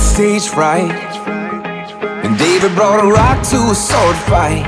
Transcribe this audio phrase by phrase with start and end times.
[0.00, 0.90] stage fright.
[2.24, 4.66] And David brought a rock to a sword fight.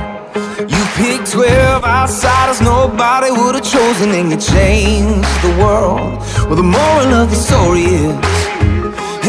[0.59, 6.19] You picked 12 outsiders nobody would have chosen, and you changed the world.
[6.47, 8.15] Well, the moral of the story is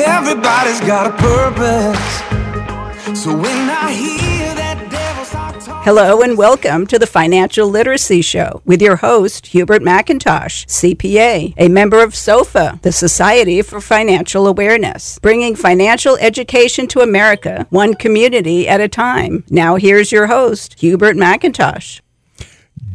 [0.00, 2.24] everybody's got a purpose.
[3.20, 4.23] So when I hear
[5.84, 11.68] Hello and welcome to the Financial Literacy Show with your host, Hubert McIntosh, CPA, a
[11.68, 18.66] member of SOFA, the Society for Financial Awareness, bringing financial education to America, one community
[18.66, 19.44] at a time.
[19.50, 22.00] Now here's your host, Hubert McIntosh.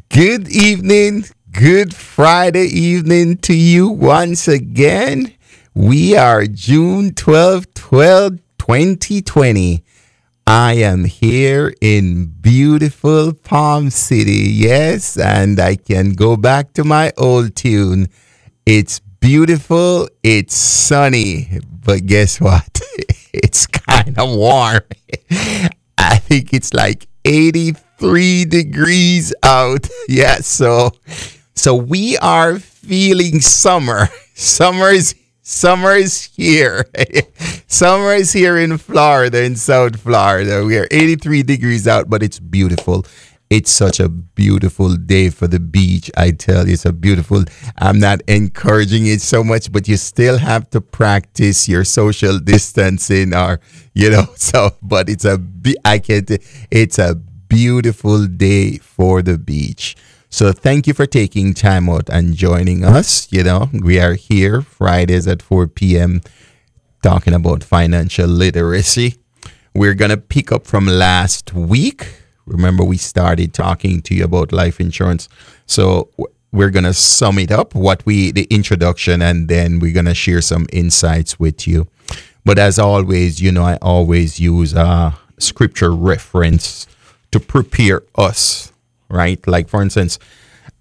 [0.09, 5.35] Good evening, good Friday evening to you once again.
[5.75, 9.83] We are June 12, 12, 2020.
[10.49, 17.13] I am here in beautiful Palm City, yes, and I can go back to my
[17.19, 18.07] old tune.
[18.65, 22.81] It's beautiful, it's sunny, but guess what?
[23.31, 24.81] It's kind of warm.
[25.99, 29.87] I think it's like 83 degrees out.
[30.09, 30.93] Yeah, so
[31.53, 34.09] so we are feeling summer.
[34.33, 35.13] Summer is
[35.49, 36.85] summer is here.
[37.67, 40.63] summer is here in Florida, in South Florida.
[40.63, 43.05] We are 83 degrees out, but it's beautiful.
[43.49, 46.11] It's such a beautiful day for the beach.
[46.15, 47.45] I tell you, it's a beautiful.
[47.79, 53.33] I'm not encouraging it so much, but you still have to practice your social distancing,
[53.33, 53.59] or
[53.95, 54.25] you know.
[54.35, 55.41] So, but it's a.
[55.83, 56.25] I can.
[56.25, 56.37] t-
[56.69, 59.95] It's a beautiful day for the beach.
[60.31, 63.31] So thank you for taking time out and joining us.
[63.31, 66.21] You know, we are here Fridays at 4 p.m.
[67.01, 69.15] talking about financial literacy.
[69.73, 72.07] We're going to pick up from last week.
[72.45, 75.29] Remember, we started talking to you about life insurance.
[75.65, 76.09] So
[76.51, 80.15] we're going to sum it up, what we, the introduction, and then we're going to
[80.15, 81.87] share some insights with you.
[82.45, 86.87] But as always, you know, I always use a scripture reference
[87.31, 88.71] to prepare us,
[89.09, 89.45] right?
[89.47, 90.19] Like, for instance,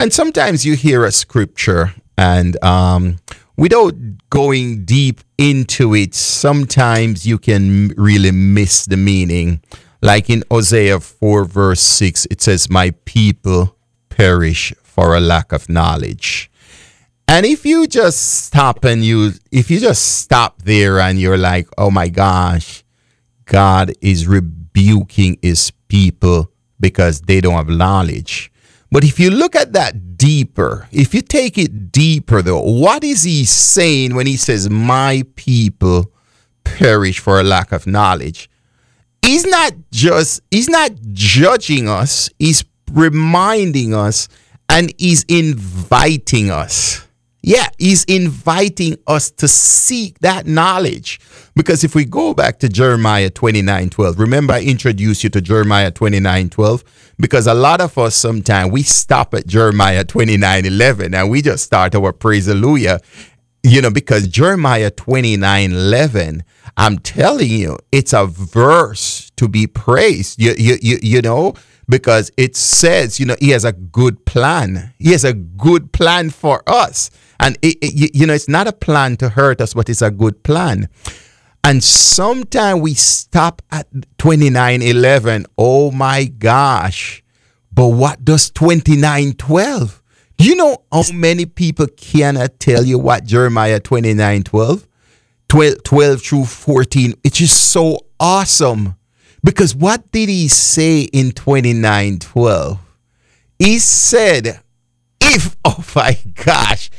[0.01, 3.19] and sometimes you hear a scripture and um,
[3.57, 3.95] without
[4.31, 9.61] going deep into it, sometimes you can really miss the meaning.
[10.01, 13.77] Like in Hosea 4, verse 6, it says, My people
[14.09, 16.51] perish for a lack of knowledge.
[17.27, 21.69] And if you just stop and you, if you just stop there and you're like,
[21.77, 22.83] oh my gosh,
[23.45, 26.51] God is rebuking his people
[26.81, 28.53] because they don't have knowledge.
[28.91, 33.23] But if you look at that deeper, if you take it deeper though, what is
[33.23, 36.13] he saying when he says, my people
[36.65, 38.49] perish for a lack of knowledge?
[39.23, 44.29] He's not just, he's not judging us, he's reminding us
[44.69, 47.07] and he's inviting us.
[47.43, 51.21] Yeah, he's inviting us to seek that knowledge.
[51.55, 55.91] Because if we go back to Jeremiah 29 12, remember I introduced you to Jeremiah
[55.91, 56.85] 29 12?
[57.19, 61.65] Because a lot of us sometimes we stop at Jeremiah 29 11 and we just
[61.65, 63.01] start our praise hallelujah.
[63.63, 66.43] You know, because Jeremiah 29 11,
[66.77, 70.41] I'm telling you, it's a verse to be praised.
[70.41, 71.55] You, you, you, you know,
[71.89, 74.93] because it says, you know, he has a good plan.
[74.99, 77.11] He has a good plan for us.
[77.41, 80.11] And, it, it- you- know, it's not a plan to hurt us, but it's a
[80.11, 80.89] good plan.
[81.65, 83.87] And sometimes we stop at
[84.19, 85.47] 2911.
[85.59, 87.23] Oh my gosh.
[87.73, 90.03] But what does 2912?
[90.39, 94.87] Do you know how many people cannot tell you what Jeremiah 2912?
[95.49, 97.15] 12, 12 through 14.
[97.25, 98.95] It's just so awesome.
[99.43, 102.79] Because what did he say in 2912?
[103.59, 104.61] He said,
[105.21, 106.91] if, oh my gosh,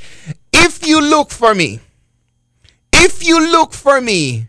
[0.65, 1.79] if you look for me,
[2.93, 4.47] if you look for me,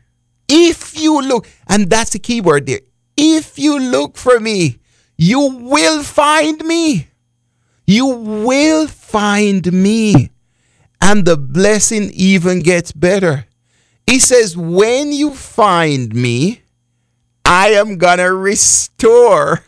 [0.49, 2.81] if you look, and that's the key word there.
[3.17, 4.79] If you look for me,
[5.17, 7.09] you will find me.
[7.87, 10.31] You will find me.
[11.01, 13.47] And the blessing even gets better.
[14.07, 16.63] He says, When you find me,
[17.45, 19.65] I am gonna restore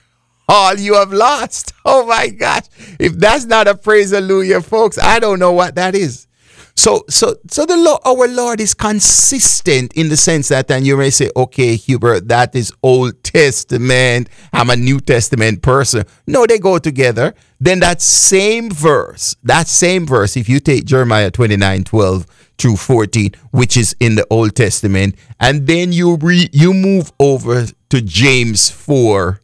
[0.49, 1.73] all you have lost.
[1.85, 2.67] Oh my gosh.
[3.01, 6.29] If that's not a praise hallelujah, folks, I don't know what that is.
[6.75, 10.97] So so so the Lord, our Lord is consistent in the sense that and you
[10.97, 14.29] may say, okay, Hubert, that is Old Testament.
[14.53, 16.05] I'm a New Testament person.
[16.27, 17.35] No, they go together.
[17.61, 22.27] Then that same verse, that same verse, if you take Jeremiah 29, 12
[22.59, 27.67] through 14, which is in the Old Testament, and then you re, you move over
[27.91, 29.41] to James 4,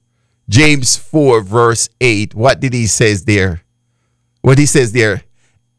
[0.48, 2.34] James 4, verse 8.
[2.34, 3.62] What did he says there?
[4.40, 5.22] What he says there?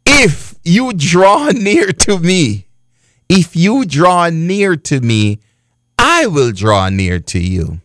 [0.05, 2.67] If you draw near to me,
[3.27, 5.39] if you draw near to me,
[5.97, 7.81] I will draw near to you.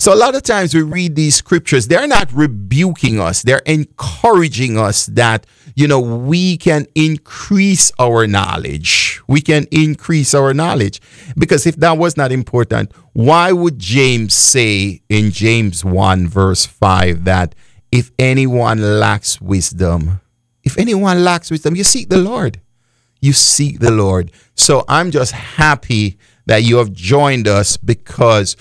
[0.00, 4.78] So a lot of times we read these scriptures, they're not rebuking us, they're encouraging
[4.78, 5.44] us that,
[5.74, 9.20] you know, we can increase our knowledge.
[9.26, 11.00] We can increase our knowledge.
[11.36, 17.24] Because if that was not important, why would James say in James 1, verse 5,
[17.24, 17.56] that
[17.90, 20.20] if anyone lacks wisdom,
[20.68, 22.60] if anyone lacks wisdom, you seek the Lord.
[23.22, 24.32] You seek the Lord.
[24.54, 28.54] So I'm just happy that you have joined us because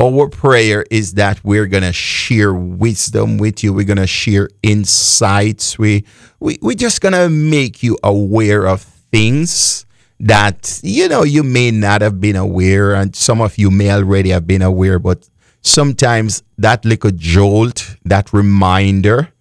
[0.00, 3.72] our prayer is that we're going to share wisdom with you.
[3.72, 5.76] We're going to share insights.
[5.76, 6.04] We,
[6.38, 9.84] we, we're just going to make you aware of things
[10.20, 12.94] that, you know, you may not have been aware.
[12.94, 15.28] And some of you may already have been aware, but
[15.62, 19.32] sometimes that little jolt, that reminder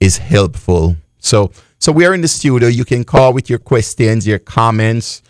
[0.00, 0.96] is helpful.
[1.22, 2.68] So, so we are in the studio.
[2.68, 5.22] You can call with your questions, your comments.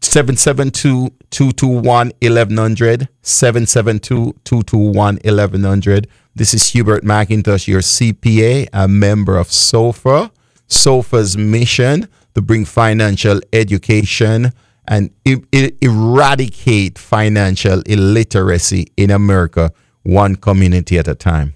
[0.00, 3.08] 772 221 1100.
[3.22, 6.08] 772 221 1100.
[6.34, 10.30] This is Hubert McIntosh, your CPA, a member of SOFA.
[10.68, 14.52] SOFA's mission to bring financial education
[14.86, 21.54] and er- er- eradicate financial illiteracy in America, one community at a time.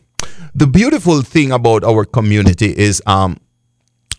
[0.55, 3.39] The beautiful thing about our community is um,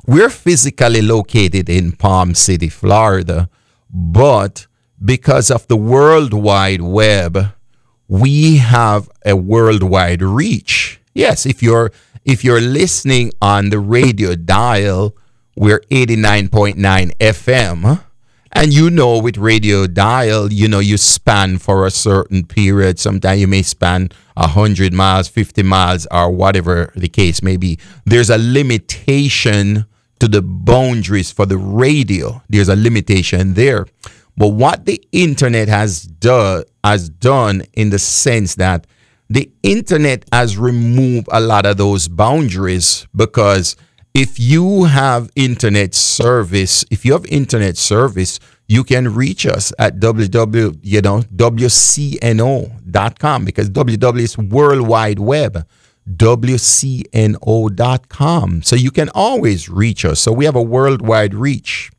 [0.06, 3.50] we're physically located in Palm City, Florida
[3.94, 4.68] but
[5.04, 7.54] because of the World Wide Web,
[8.08, 11.00] we have a worldwide reach.
[11.14, 11.92] Yes, if you're
[12.24, 15.16] if you're listening on the radio dial,
[15.56, 16.76] we're 89.9
[17.18, 18.04] FM.
[18.54, 23.00] And you know, with radio dial, you know, you span for a certain period.
[23.00, 27.80] Sometimes you may span 100 miles, 50 miles, or whatever the case may be.
[28.06, 29.86] There's a limitation
[30.22, 32.44] to the boundaries for the radio.
[32.48, 33.88] There's a limitation there.
[34.38, 38.86] But what the internet has done has done in the sense that
[39.32, 43.76] the internet has removed a lot of those boundaries because
[44.14, 49.96] if you have internet service, if you have internet service, you can reach us at
[50.00, 52.76] www, you know, wcno.com
[53.46, 55.66] because www is World Wide Web
[56.10, 57.32] wcno.com.
[58.64, 60.20] So you can always reach us.
[60.20, 61.92] So we have a worldwide reach.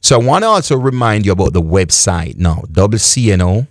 [0.00, 3.66] So I want to also remind you about the website now, wcno.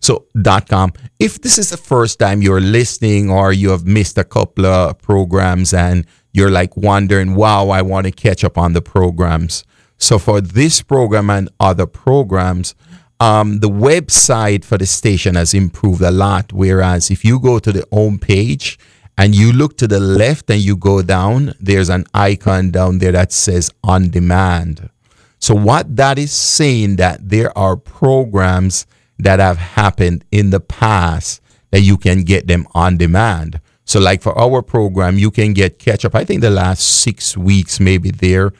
[0.00, 0.92] So dot com.
[1.18, 4.98] If this is the first time you're listening or you have missed a couple of
[4.98, 9.64] programs and you're like wondering, wow, I want to catch up on the programs.
[9.98, 12.74] So for this program and other programs,
[13.20, 16.52] um, the website for the station has improved a lot.
[16.52, 18.78] Whereas if you go to the home page,
[19.18, 23.12] and you look to the left and you go down, there's an icon down there
[23.12, 24.88] that says on demand.
[25.38, 28.86] So what that is saying that there are programs
[29.18, 33.60] that have happened in the past that you can get them on demand.
[33.84, 36.14] So like for our program, you can get catch up.
[36.14, 38.52] I think the last six weeks maybe there.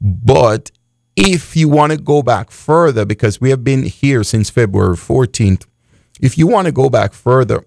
[0.00, 0.70] But
[1.16, 5.66] if you want to go back further, because we have been here since February 14th,
[6.20, 7.64] if you want to go back further,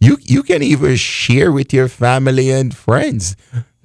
[0.00, 3.36] You you can even share with your family and friends.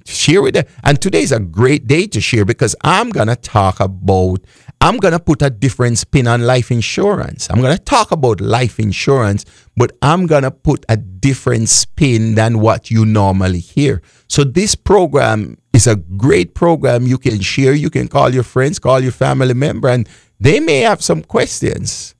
[0.06, 0.64] Share with them.
[0.84, 4.40] And today is a great day to share because I'm gonna talk about
[4.80, 7.48] I'm going to put a different spin on life insurance.
[7.50, 9.44] I'm going to talk about life insurance,
[9.76, 14.02] but I'm going to put a different spin than what you normally hear.
[14.28, 17.72] So this program is a great program you can share.
[17.72, 20.08] You can call your friends, call your family member, and
[20.38, 22.14] they may have some questions.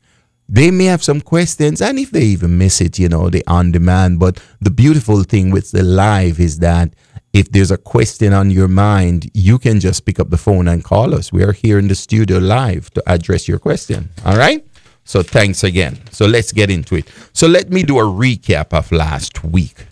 [0.49, 3.73] They may have some questions, and if they even miss it, you know, they on
[3.73, 4.21] demand.
[4.21, 6.95] But the beautiful thing with the live is that
[7.37, 10.83] if there's a question on your mind, you can just pick up the phone and
[10.83, 11.33] call us.
[11.33, 14.09] We are here in the studio live to address your question.
[14.25, 14.67] All right?
[15.05, 16.01] So thanks again.
[16.11, 17.07] So let's get into it.
[17.33, 19.87] So let me do a recap of last week.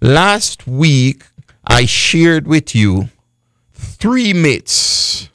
[0.00, 1.24] Last week,
[1.66, 3.10] I shared with you
[3.74, 5.28] three myths.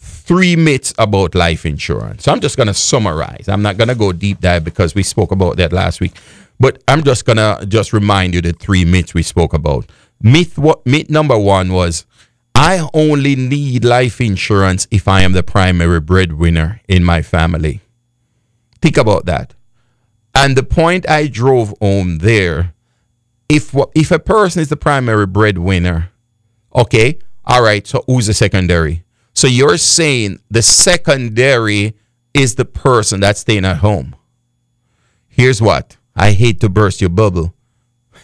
[0.00, 2.24] three myths about life insurance.
[2.24, 3.48] So I'm just going to summarize.
[3.48, 6.14] I'm not going to go deep dive because we spoke about that last week.
[6.58, 9.86] But I'm just going to just remind you the three myths we spoke about.
[10.20, 12.06] Myth what myth number 1 was
[12.54, 17.82] I only need life insurance if I am the primary breadwinner in my family.
[18.80, 19.54] Think about that.
[20.34, 22.72] And the point I drove home there
[23.48, 26.10] if if a person is the primary breadwinner,
[26.74, 29.04] okay, all right, so who's the secondary?
[29.34, 31.94] So you're saying the secondary
[32.34, 34.16] is the person that's staying at home.
[35.28, 37.54] Here's what I hate to burst your bubble.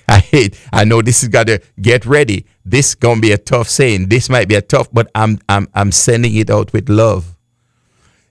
[0.08, 0.58] I hate.
[0.72, 2.46] I know this is gotta get ready.
[2.64, 4.08] This gonna be a tough saying.
[4.08, 7.36] This might be a tough, but I'm I'm I'm sending it out with love.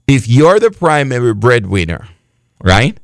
[0.08, 2.08] If you're the primary breadwinner,
[2.64, 3.00] right,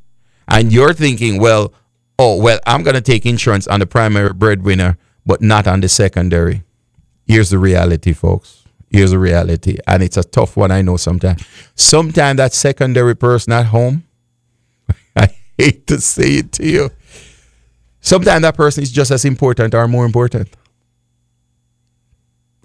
[0.48, 1.74] and you're thinking, well,
[2.20, 6.64] oh well, I'm gonna take insurance on the primary breadwinner, but not on the secondary.
[7.26, 8.58] Here's the reality, folks
[8.90, 10.72] here's the reality, and it's a tough one.
[10.72, 11.46] I know sometimes.
[11.76, 14.04] Sometimes that secondary person at home,
[15.16, 16.90] I hate to say it to you.
[18.08, 20.48] Sometimes that person is just as important or more important.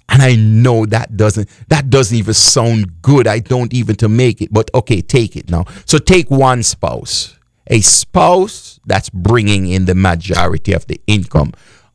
[0.08, 3.26] And I know that doesn't that doesn't even sound good.
[3.26, 5.64] I don't even to make it, but okay, take it now.
[5.84, 11.52] So take one spouse, a spouse that's bringing in the majority of the income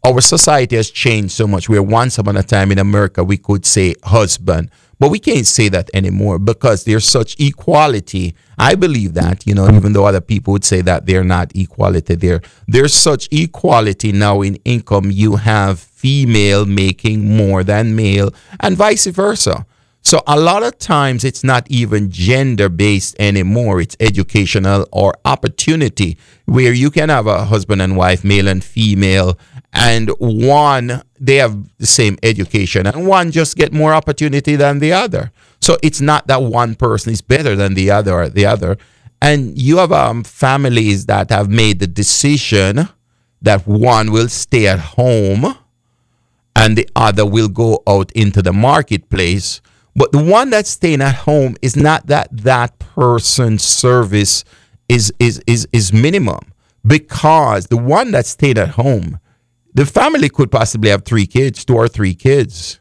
[0.08, 3.66] our society has changed so much where once upon a time in America we could
[3.66, 8.36] say husband, but we can't say that anymore because there's such equality.
[8.58, 12.16] I believe that, you know, even though other people would say that they're not equality
[12.16, 12.42] there.
[12.68, 15.12] There's such equality now in income.
[15.12, 19.66] You have female making more than male and vice versa.
[20.02, 23.82] So a lot of times it's not even gender based anymore.
[23.82, 29.38] It's educational or opportunity where you can have a husband and wife, male and female,
[29.74, 34.94] and one they have the same education and one just get more opportunity than the
[34.94, 35.32] other.
[35.60, 38.78] So it's not that one person is better than the other or the other.
[39.22, 42.88] And you have um, families that have made the decision
[43.42, 45.56] that one will stay at home
[46.56, 49.62] and the other will go out into the marketplace
[49.98, 54.44] but the one that's staying at home is not that that person's service
[54.88, 56.54] is is is is minimum
[56.86, 59.20] because the one that's staying at home,
[59.74, 62.80] the family could possibly have three kids, two or three kids.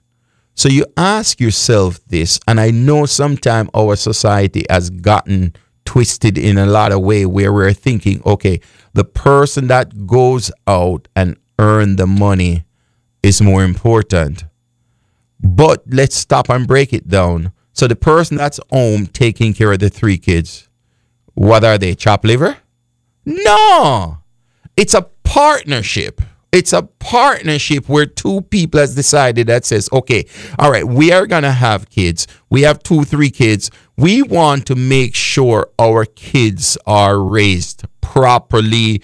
[0.55, 6.59] So you ask yourself this, and I know sometimes our society has gotten twisted in
[6.59, 8.61] a lot of way where we're thinking, okay,
[8.95, 12.65] the person that goes out and earn the money
[13.23, 14.45] is more important.
[15.41, 17.53] But let's stop and break it down.
[17.73, 20.69] So the person that's home taking care of the three kids,
[21.35, 21.95] what are they?
[21.95, 22.57] Chop liver?
[23.27, 24.19] No.
[24.77, 26.21] It's a partnership.
[26.53, 30.27] It's a partnership where two people has decided that says, okay,
[30.59, 32.27] all right, we are gonna have kids.
[32.51, 33.71] We have two, three kids.
[33.97, 39.03] We want to make sure our kids are raised properly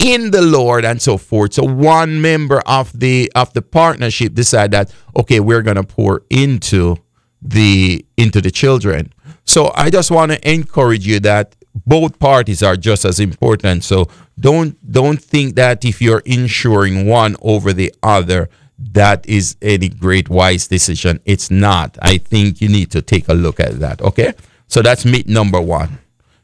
[0.00, 1.54] in the Lord and so forth.
[1.54, 6.96] So one member of the of the partnership decide that okay, we're gonna pour into
[7.42, 9.12] the into the children.
[9.44, 13.84] So I just want to encourage you that both parties are just as important.
[13.84, 14.08] So
[14.38, 18.48] don't don't think that if you're insuring one over the other,
[18.78, 21.20] that is any great wise decision.
[21.24, 21.98] It's not.
[22.02, 24.00] I think you need to take a look at that.
[24.00, 24.32] Okay.
[24.68, 25.98] So that's myth number one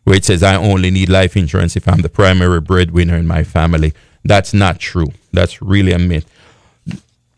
[0.07, 3.43] where it says I only need life insurance if I'm the primary breadwinner in my
[3.43, 3.93] family.
[4.25, 5.09] That's not true.
[5.33, 6.25] That's really a myth.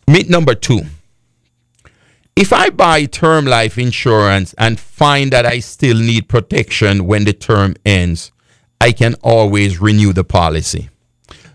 [0.07, 0.83] Myth number two.
[2.39, 7.33] If I buy term life insurance and find that I still need protection when the
[7.33, 8.31] term ends,
[8.81, 10.89] I can always renew the policy.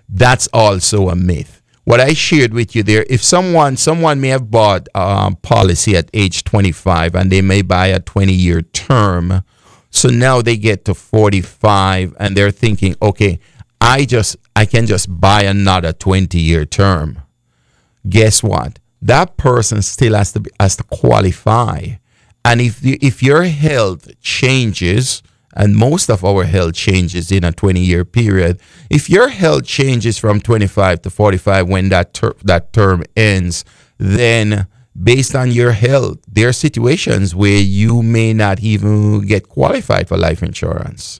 [0.10, 1.62] That's also a myth.
[1.86, 6.10] What I shared with you there, if someone someone may have bought a policy at
[6.14, 9.46] age 25 and they may buy a 20 year term,
[9.90, 13.40] so now they get to 45 and they're thinking, okay,
[13.80, 17.22] I just I can just buy another 20 year term.
[18.10, 18.80] Guess what?
[19.04, 21.98] That person still has to has to qualify.
[22.46, 25.22] And if if your health changes,
[25.54, 30.18] and most of our health changes in a 20 year period, if your health changes
[30.18, 33.66] from 25 to 45 when that ter- that term ends,
[33.98, 34.68] then
[35.02, 36.20] based on your health.
[36.28, 41.20] There are situations where you may not even get qualified for life insurance.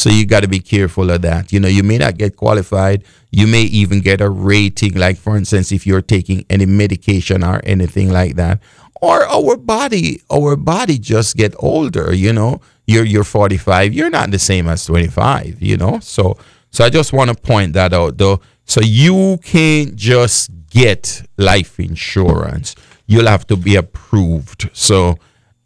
[0.00, 1.52] So you got to be careful of that.
[1.52, 3.04] You know, you may not get qualified.
[3.30, 7.60] You may even get a rating, like for instance, if you're taking any medication or
[7.64, 8.60] anything like that.
[9.02, 12.14] Or our body, our body just get older.
[12.14, 13.92] You know, you're you're 45.
[13.94, 15.62] You're not the same as 25.
[15.62, 16.36] You know, so
[16.70, 18.40] so I just want to point that out, though.
[18.64, 22.74] So you can't just get life insurance
[23.10, 24.70] you'll have to be approved.
[24.72, 25.18] So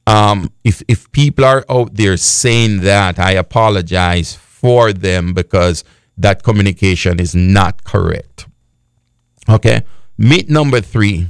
[0.06, 5.84] Um, if if people are out there saying that, I apologize for them because
[6.18, 8.46] that communication is not correct.
[9.48, 9.82] Okay.
[10.16, 11.28] Myth number three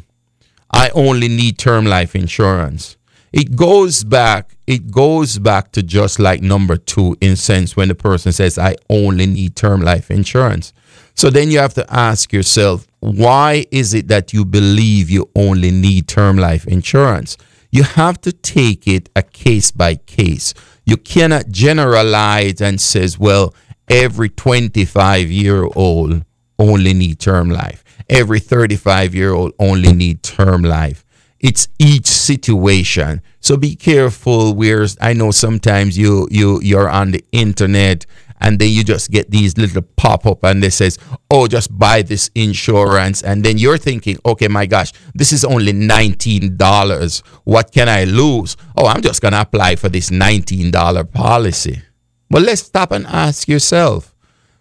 [0.75, 2.97] I only need term life insurance.
[3.33, 7.95] It goes back, it goes back to just like number two in sense when the
[7.95, 10.73] person says, I only need term life insurance.
[11.15, 15.71] So then you have to ask yourself, why is it that you believe you only
[15.71, 17.37] need term life insurance?
[17.75, 20.55] You have to take it a case by case.
[20.85, 23.55] You cannot generalize and says, well,
[23.89, 26.25] every 25 year old
[26.59, 31.05] only need term life every 35 year old only need term life.
[31.41, 33.21] It's each situation.
[33.41, 38.07] So be careful where I know sometimes you you you're on the internet
[38.45, 40.99] and then you just get these little pop up and they says,
[41.31, 45.73] "Oh, just buy this insurance." And then you're thinking, "Okay, my gosh, this is only
[45.73, 47.23] $19.
[47.45, 51.81] What can I lose?" "Oh, I'm just going to apply for this $19 policy."
[52.29, 54.15] But let's stop and ask yourself.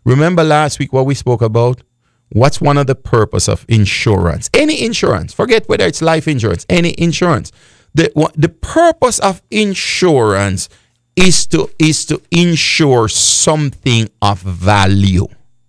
[0.06, 1.84] Remember last week what we spoke about?
[2.30, 4.50] What's one of the purpose of insurance?
[4.54, 7.52] Any insurance, forget whether it's life insurance, any insurance.
[7.94, 10.70] The, the purpose of insurance
[11.16, 15.28] is to is to insure something of value.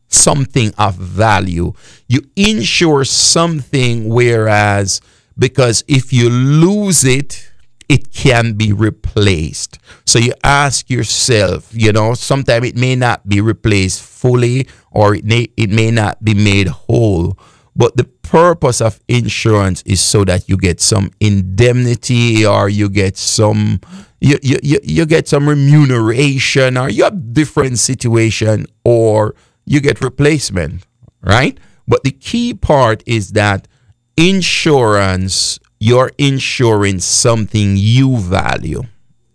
[0.09, 1.73] Something of value.
[2.09, 5.01] You insure something whereas
[5.37, 7.51] because if you lose it,
[7.89, 9.79] it can be replaced.
[10.07, 15.25] So you ask yourself, you know, sometimes it may not be replaced fully or it
[15.25, 17.37] may, it may not be made whole.
[17.77, 23.17] But the purpose of insurance is so that you get some indemnity or you get
[23.17, 23.81] some
[24.25, 29.35] you, you, you, you get some remuneration or you have different situation or
[29.67, 30.87] you get replacement,
[31.23, 31.59] right?
[31.87, 33.69] But the key part is that
[34.17, 38.85] insurance you're insuring something you value.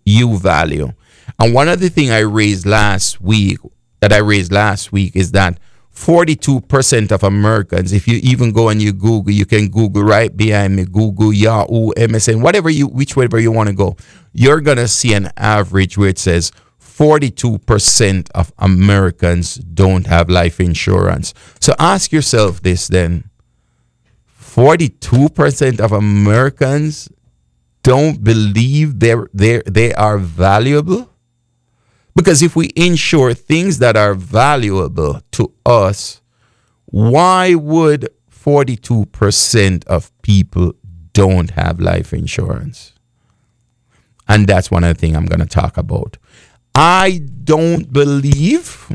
[0.04, 0.92] You value.
[1.38, 3.58] And one of the things I raised last week,
[4.00, 5.60] that I raised last week, is that
[5.94, 10.76] 42% of Americans, if you even go and you Google, you can Google right behind
[10.76, 13.96] me, Google, Yahoo, MSN, whatever you, whichever you want to go,
[14.32, 20.60] you're going to see an average where it says 42% of Americans don't have life
[20.60, 21.34] insurance.
[21.60, 23.28] So ask yourself this then
[24.38, 27.08] 42% of Americans
[27.82, 31.10] don't believe they're, they're, they are valuable?
[32.20, 36.20] Because if we insure things that are valuable to us,
[36.84, 40.74] why would 42% of people
[41.14, 42.92] don't have life insurance?
[44.28, 46.18] And that's one of the things I'm going to talk about.
[46.74, 48.86] I don't believe,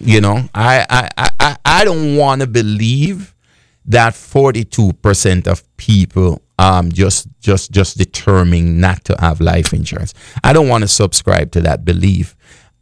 [0.00, 0.84] you know, I,
[1.16, 3.36] I, I, I don't want to believe
[3.84, 10.12] that 42% of people um, just just just determining not to have life insurance.
[10.42, 12.36] I don't want to subscribe to that belief.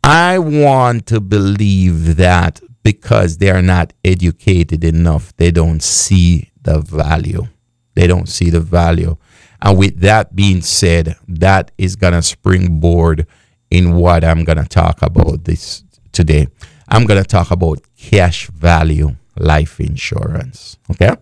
[0.08, 6.78] I want to believe that because they are not educated enough, they don't see the
[6.80, 7.48] value.
[7.96, 9.16] They don't see the value.
[9.60, 13.26] And with that being said, that is gonna springboard
[13.68, 16.46] in what I'm gonna talk about this today.
[16.88, 20.78] I'm gonna talk about cash value life insurance.
[20.88, 21.16] Okay?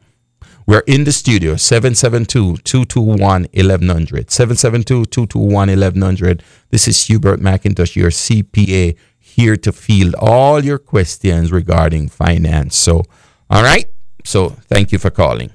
[0.66, 4.30] We're in the studio, 772 221 1100.
[4.30, 6.42] 772 221 1100.
[6.70, 12.76] This is Hubert McIntosh, your CPA, here to field all your questions regarding finance.
[12.76, 13.02] So,
[13.50, 13.86] all right?
[14.24, 15.50] So, thank you for calling.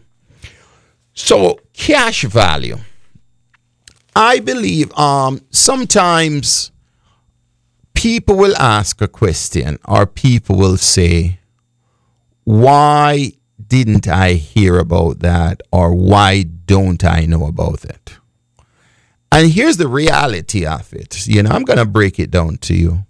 [1.14, 2.78] So, cash value.
[4.16, 6.72] I believe um, sometimes
[7.96, 11.40] people will ask a question or people will say,
[12.44, 13.34] why
[13.70, 18.18] didn't I hear about that or why don't I know about it?
[19.32, 21.28] And here's the reality of it.
[21.28, 23.06] You know, I'm going to break it down to you.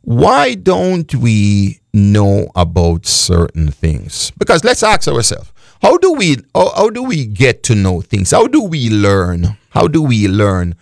[0.00, 4.32] Why don't we know about certain things?
[4.38, 5.52] Because let's ask ourselves,
[5.82, 8.30] how do we how, how do we get to know things?
[8.30, 9.58] How do we learn?
[9.70, 10.74] How do we learn?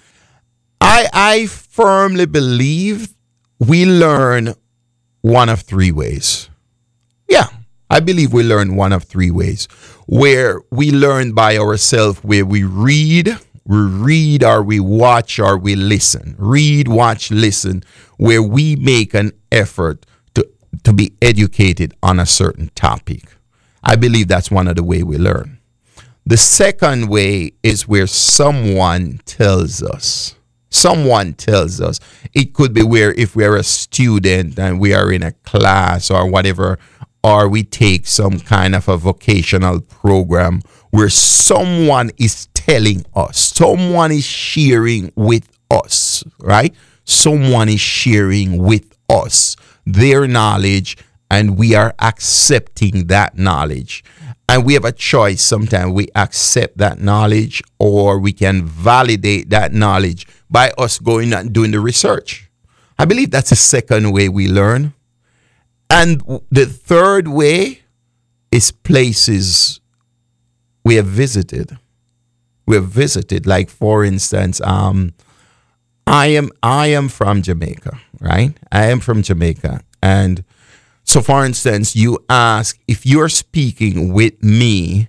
[0.81, 3.15] I I firmly believe
[3.59, 4.55] we learn
[5.21, 6.49] one of three ways.
[7.29, 7.49] Yeah,
[7.93, 9.67] I believe we learn one of three ways
[10.07, 15.75] where we learn by ourselves, where we read, we read or we watch or we
[15.75, 16.37] listen.
[16.39, 17.83] Read, watch, listen,
[18.17, 20.49] where we make an effort to,
[20.85, 23.25] to be educated on a certain topic.
[23.83, 25.59] I believe that's one of the way we learn.
[26.25, 30.37] The second way is where someone tells us.
[30.69, 31.99] Someone tells us.
[32.33, 36.31] It could be where if we're a student and we are in a class or
[36.31, 36.79] whatever
[37.23, 44.11] or we take some kind of a vocational program where someone is telling us, someone
[44.11, 46.75] is sharing with us, right?
[47.05, 50.97] Someone is sharing with us their knowledge
[51.31, 54.03] and we are accepting that knowledge.
[54.49, 55.43] And we have a choice.
[55.43, 61.53] Sometimes we accept that knowledge or we can validate that knowledge by us going and
[61.53, 62.51] doing the research.
[62.99, 64.93] I believe that's the second way we learn.
[65.91, 67.81] And the third way
[68.53, 69.81] is places
[70.85, 71.77] we have visited.
[72.67, 75.13] We have visited, like for instance, um,
[76.07, 78.57] I am I am from Jamaica, right?
[78.71, 80.45] I am from Jamaica, and
[81.11, 85.09] so, for instance, you ask if you're speaking with me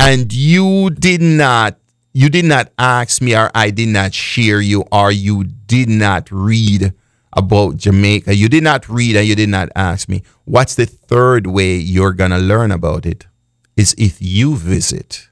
[0.00, 1.78] and you did not
[2.12, 6.28] you did not ask me or I did not share you or you did not
[6.32, 6.92] read
[7.36, 8.34] about Jamaica.
[8.34, 10.22] You did not read and you did not ask me.
[10.44, 13.26] What's the third way you're going to learn about it?
[13.76, 15.28] Is if you visit.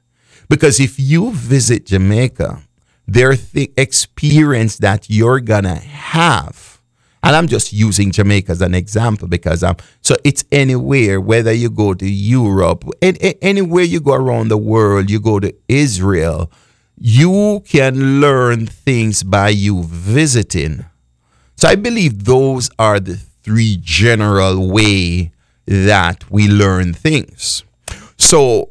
[0.47, 2.61] Because if you visit Jamaica,
[3.07, 6.75] there's the experience that you're going to have
[7.25, 11.71] and I'm just using Jamaica as an example because I'm so it's anywhere, whether you
[11.71, 16.51] go to Europe, anywhere you go around the world, you go to Israel,
[16.99, 20.85] you can learn things by you visiting.
[21.55, 25.31] So I believe those are the three general way
[25.65, 27.63] that we learn things.
[28.17, 28.69] So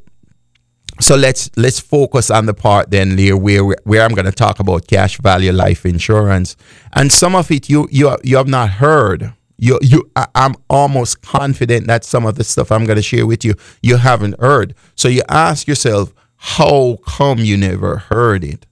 [1.01, 4.61] so let's let's focus on the part then Lear, where where I'm going to talk
[4.61, 6.57] about cash value life insurance.
[6.93, 9.33] And some of it you you you have not heard.
[9.57, 13.27] You you I, I'm almost confident that some of the stuff I'm going to share
[13.27, 14.75] with you you haven't heard.
[14.95, 18.67] So you ask yourself how come you never heard it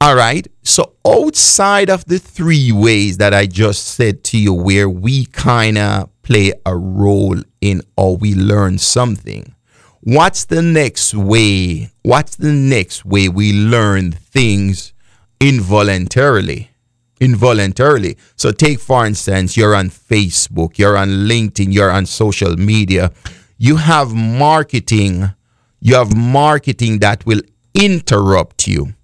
[0.00, 4.88] all right so outside of the three ways that I just said to you where
[4.88, 9.54] we kind of play a role in or we learn something
[10.08, 11.90] What's the next way?
[12.02, 14.94] What's the next way we learn things
[15.40, 16.70] involuntarily?
[17.20, 18.16] Involuntarily.
[18.36, 23.12] So, take for instance, you're on Facebook, you're on LinkedIn, you're on social media.
[23.58, 25.34] You have marketing,
[25.80, 27.42] you have marketing that will
[27.74, 28.94] interrupt you.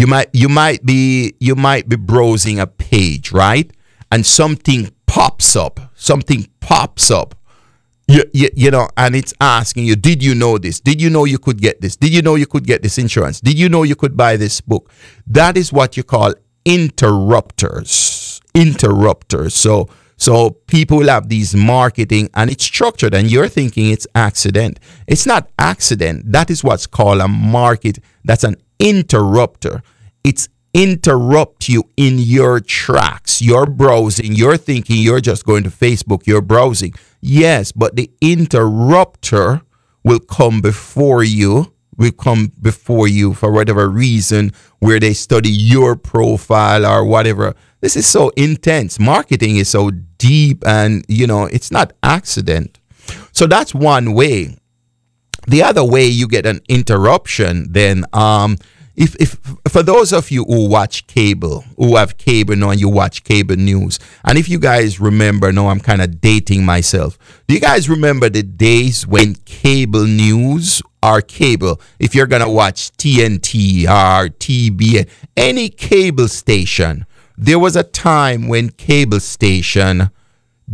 [0.00, 3.70] You might you might be you might be browsing a page, right?
[4.10, 5.80] And something pops up.
[5.94, 7.34] Something pops up
[8.10, 10.80] you, you, you know, and it's asking you, did you know this?
[10.80, 11.96] Did you know you could get this?
[11.96, 13.40] Did you know you could get this insurance?
[13.40, 14.90] Did you know you could buy this book?
[15.26, 16.34] That is what you call
[16.64, 18.40] interrupters.
[18.54, 19.54] Interrupters.
[19.54, 24.80] So, so people have these marketing and it's structured and you're thinking it's accident.
[25.06, 26.32] It's not accident.
[26.32, 28.00] That is what's called a market.
[28.24, 29.82] That's an interrupter.
[30.24, 33.42] It's interrupt you in your tracks.
[33.42, 36.94] You're browsing, you're thinking you're just going to Facebook, you're browsing.
[37.20, 39.62] Yes, but the interrupter
[40.04, 45.96] will come before you, will come before you for whatever reason, where they study your
[45.96, 47.54] profile or whatever.
[47.80, 48.98] This is so intense.
[48.98, 52.78] Marketing is so deep and, you know, it's not accident.
[53.32, 54.56] So that's one way.
[55.46, 58.56] The other way you get an interruption, then um,
[58.96, 62.88] if, if for those of you who watch cable, who have cable now and you
[62.88, 67.18] watch cable news, and if you guys remember, now I'm kind of dating myself.
[67.48, 72.90] Do you guys remember the days when cable news or cable, if you're gonna watch
[72.98, 77.06] TNT or TBN, any cable station,
[77.38, 80.10] there was a time when cable station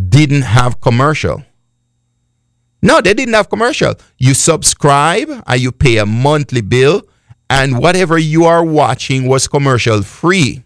[0.09, 1.45] didn't have commercial.
[2.83, 3.95] No, they didn't have commercial.
[4.19, 7.03] You subscribe and you pay a monthly bill
[7.49, 10.63] and whatever you are watching was commercial free.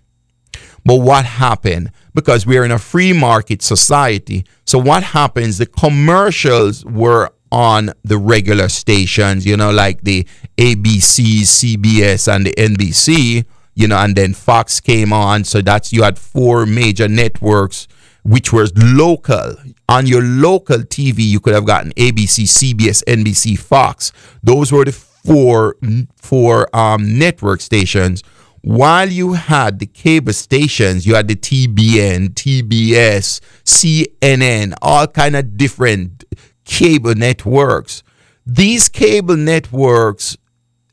[0.84, 1.92] But what happened?
[2.14, 4.44] Because we're in a free market society.
[4.64, 5.58] So what happens?
[5.58, 12.54] The commercials were on the regular stations, you know, like the ABC, CBS, and the
[12.54, 13.44] NBC,
[13.74, 15.44] you know, and then Fox came on.
[15.44, 17.88] So that's you had four major networks
[18.22, 19.54] which was local.
[19.88, 24.12] On your local TV, you could have gotten ABC, CBS, NBC, Fox.
[24.42, 24.92] Those were the
[25.24, 25.76] for
[26.16, 28.22] for um, network stations
[28.62, 35.56] while you had the cable stations you had the tbn tbs cnn all kind of
[35.56, 36.24] different
[36.64, 38.02] cable networks
[38.46, 40.36] these cable networks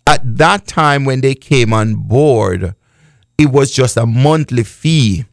[0.05, 2.73] at that time when they came on board
[3.37, 5.25] it was just a monthly fee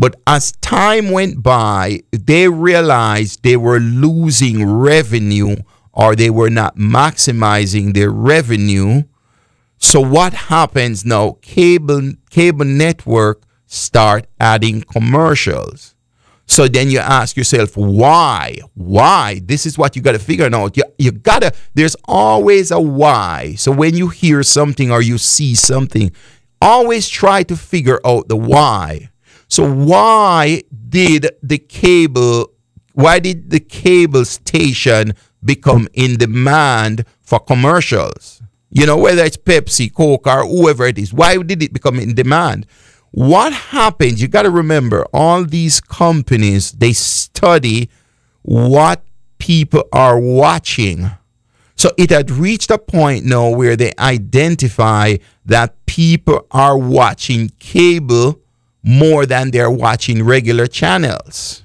[0.00, 5.56] but as time went by they realized they were losing revenue
[5.92, 9.02] or they were not maximizing their revenue.
[9.76, 11.36] So what happens now?
[11.42, 15.94] Cable cable network start adding commercials.
[16.46, 18.58] So then you ask yourself, why?
[18.74, 19.40] Why?
[19.44, 20.76] This is what you got to figure out.
[20.76, 23.54] You, you got to, there's always a why.
[23.56, 26.10] So when you hear something or you see something,
[26.60, 29.09] always try to figure out the why.
[29.50, 32.52] So why did the cable,
[32.92, 35.12] why did the cable station
[35.44, 38.40] become in demand for commercials?
[38.70, 42.14] You know, whether it's Pepsi, Coke, or whoever it is, why did it become in
[42.14, 42.66] demand?
[43.10, 44.22] What happens?
[44.22, 47.90] You got to remember, all these companies they study
[48.42, 49.02] what
[49.38, 51.10] people are watching.
[51.74, 58.40] So it had reached a point now where they identify that people are watching cable
[58.82, 61.64] more than they're watching regular channels.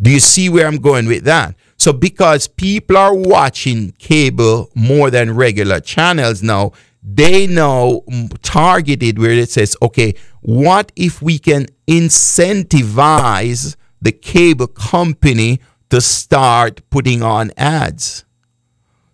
[0.00, 1.54] Do you see where I'm going with that?
[1.78, 6.72] So because people are watching cable more than regular channels now,
[7.02, 14.66] they know mm, targeted where it says, okay, what if we can incentivize the cable
[14.66, 18.24] company to start putting on ads?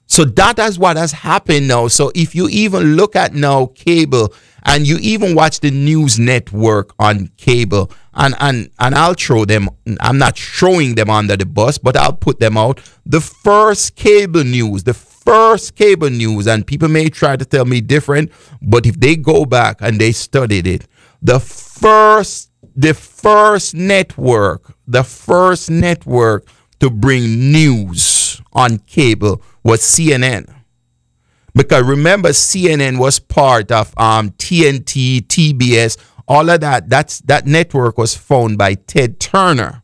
[0.06, 1.88] So that is what has happened now.
[1.88, 4.32] So if you even look at now cable
[4.64, 9.68] and you even watch the news network on cable, and and and I'll throw them.
[10.00, 12.80] I'm not throwing them under the bus, but I'll put them out.
[13.04, 17.80] The first cable news, the first cable news, and people may try to tell me
[17.80, 20.86] different, but if they go back and they studied it,
[21.20, 26.46] the first the first network, the first network
[26.80, 30.61] to bring news on cable was CNN.
[31.54, 36.88] Because remember, CNN was part of um, TNT, TBS, all of that.
[36.88, 39.82] That's that network was found by Ted Turner.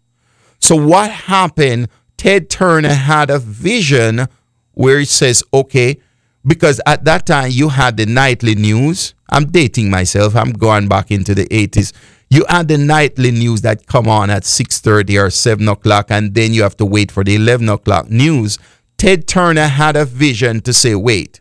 [0.61, 1.89] So what happened?
[2.17, 4.27] Ted Turner had a vision
[4.73, 6.01] where he says, okay,
[6.47, 9.15] because at that time you had the nightly news.
[9.31, 10.35] I'm dating myself.
[10.35, 11.93] I'm going back into the 80s.
[12.31, 16.53] You had the nightly news that come on at 6.30 or 7 o'clock, and then
[16.53, 18.59] you have to wait for the 11 o'clock news.
[18.97, 21.41] Ted Turner had a vision to say, wait,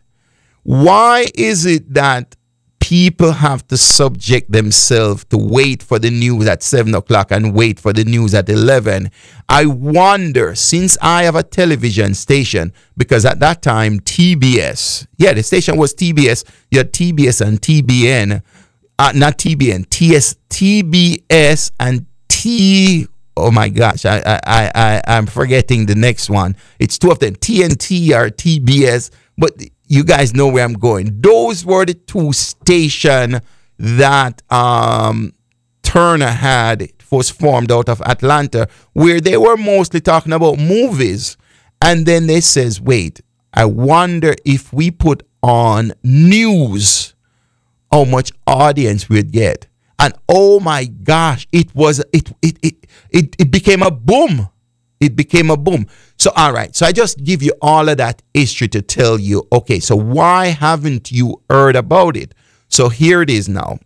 [0.68, 2.36] why is it that
[2.78, 7.80] people have to subject themselves to wait for the news at 7 o'clock and wait
[7.80, 9.10] for the news at 11.
[9.48, 15.42] I wonder, since I have a television station, because at that time, TBS, yeah, the
[15.42, 18.42] station was TBS, you had TBS and TBN,
[18.98, 23.06] uh, not TBN, TS, TBS and T,
[23.38, 26.56] oh my gosh, I, I, I, I'm forgetting the next one.
[26.78, 29.52] It's two of them, TNT or TBS, but
[29.88, 31.20] you guys know where I'm going.
[31.20, 33.40] Those were the two station
[33.78, 35.32] that um,
[35.82, 41.36] Turner had was formed out of Atlanta, where they were mostly talking about movies.
[41.80, 43.20] And then they says, wait,
[43.54, 47.14] I wonder if we put on news,
[47.90, 49.66] how much audience we'd get.
[49.98, 54.48] And oh my gosh, it was it it it it, it became a boom.
[55.00, 55.86] It became a boom.
[56.16, 56.74] So, all right.
[56.74, 60.46] So, I just give you all of that history to tell you, okay, so why
[60.46, 62.34] haven't you heard about it?
[62.68, 63.78] So, here it is now.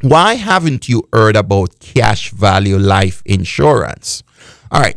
[0.00, 4.22] Why haven't you heard about cash value life insurance?
[4.70, 4.96] All right.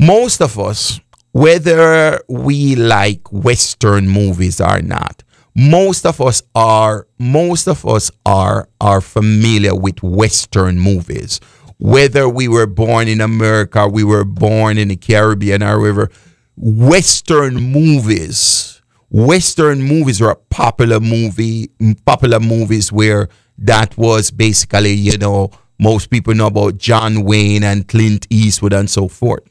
[0.00, 1.00] Most of us,
[1.32, 5.22] whether we like Western movies or not,
[5.54, 11.40] most of us are most of us are are familiar with Western movies
[11.78, 16.10] whether we were born in America, we were born in the Caribbean, or wherever,
[16.56, 21.70] Western movies, Western movies are popular movie,
[22.04, 27.86] popular movies where that was basically, you know, most people know about John Wayne and
[27.86, 29.44] Clint Eastwood and so forth.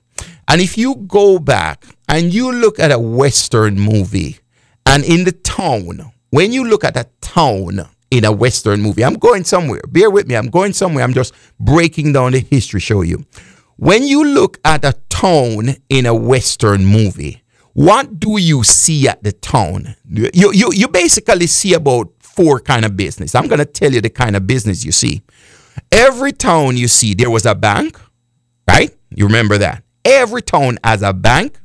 [0.47, 4.39] And if you go back and you look at a Western movie,
[4.85, 9.03] and in the town, when you look at a town, in a Western movie.
[9.03, 9.81] I'm going somewhere.
[9.87, 10.35] Bear with me.
[10.35, 11.03] I'm going somewhere.
[11.03, 13.25] I'm just breaking down the history, show you.
[13.77, 17.43] When you look at a town in a Western movie,
[17.73, 19.95] what do you see at the town?
[20.09, 23.35] You, you, you basically see about four kind of business.
[23.35, 25.21] I'm going to tell you the kind of business you see.
[25.91, 27.99] Every town you see, there was a bank,
[28.67, 28.91] right?
[29.09, 29.83] You remember that.
[30.03, 31.59] Every town has a bank.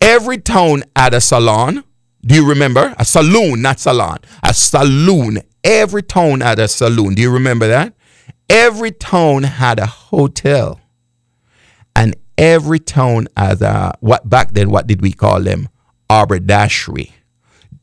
[0.00, 1.82] Every town had a salon.
[2.26, 2.94] Do you remember?
[2.98, 4.18] A saloon, not salon.
[4.42, 5.38] A saloon.
[5.62, 7.14] Every town had a saloon.
[7.14, 7.94] Do you remember that?
[8.50, 10.80] Every town had a hotel.
[11.94, 15.68] And every town had a what back then what did we call them?
[16.10, 17.12] Haberdashery.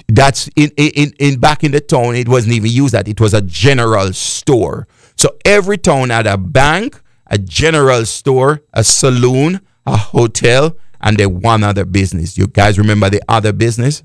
[0.07, 3.07] That's in, in in back in the town, it wasn't even used that.
[3.07, 4.87] It was a general store.
[5.15, 11.39] So every town had a bank, a general store, a saloon, a hotel, and then
[11.41, 12.37] one other business.
[12.37, 14.03] You guys remember the other business?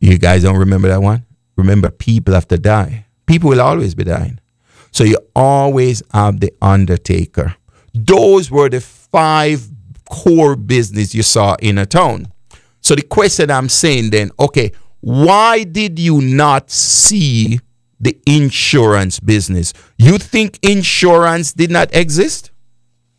[0.00, 1.24] You guys don't remember that one?
[1.56, 3.06] Remember, people have to die.
[3.26, 4.38] People will always be dying.
[4.92, 7.56] So you always have the undertaker.
[7.92, 9.66] Those were the five
[10.08, 12.32] core business you saw in a town.
[12.80, 17.60] So the question I'm saying then, okay, why did you not see
[18.00, 19.72] the insurance business?
[19.98, 22.50] You think insurance did not exist?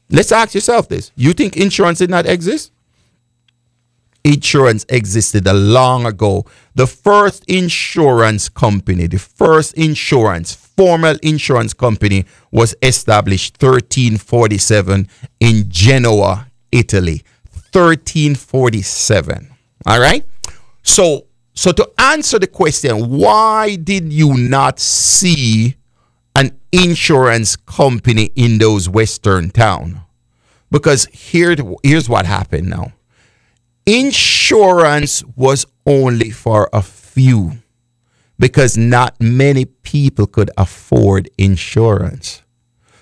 [0.10, 1.12] Let's ask yourself this.
[1.16, 2.72] You think insurance did not exist?
[4.24, 6.46] Insurance existed a long ago.
[6.76, 15.08] The first insurance company, the first insurance, formal insurance company was established 1347
[15.40, 17.24] in Genoa, Italy.
[17.72, 19.50] 1347.
[19.86, 20.26] All right?
[20.84, 21.28] So
[21.60, 25.76] so to answer the question, why did you not see
[26.34, 30.02] an insurance company in those western town?
[30.72, 32.94] Because here, here's what happened now.
[33.86, 37.54] Insurance was only for a few
[38.38, 42.42] because not many people could afford insurance.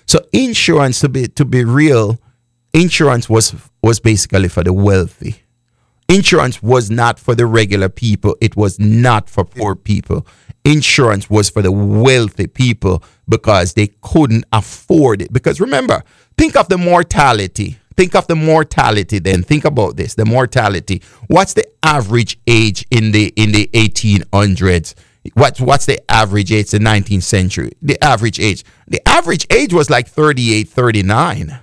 [0.06, 2.18] So insurance to be to be real,
[2.72, 5.42] insurance was was basically for the wealthy.
[6.08, 8.34] Insurance was not for the regular people.
[8.40, 10.26] It was not for poor people.
[10.64, 15.32] Insurance was for the wealthy people because they couldn't afford it.
[15.32, 16.02] Because remember,
[16.38, 17.77] think of the mortality.
[17.98, 19.42] Think of the mortality then.
[19.42, 20.14] Think about this.
[20.14, 21.02] The mortality.
[21.26, 24.94] What's the average age in the in the 1800s?
[25.34, 27.72] What's what's the average age the 19th century?
[27.82, 28.64] The average age.
[28.86, 31.58] The average age was like 38, 39.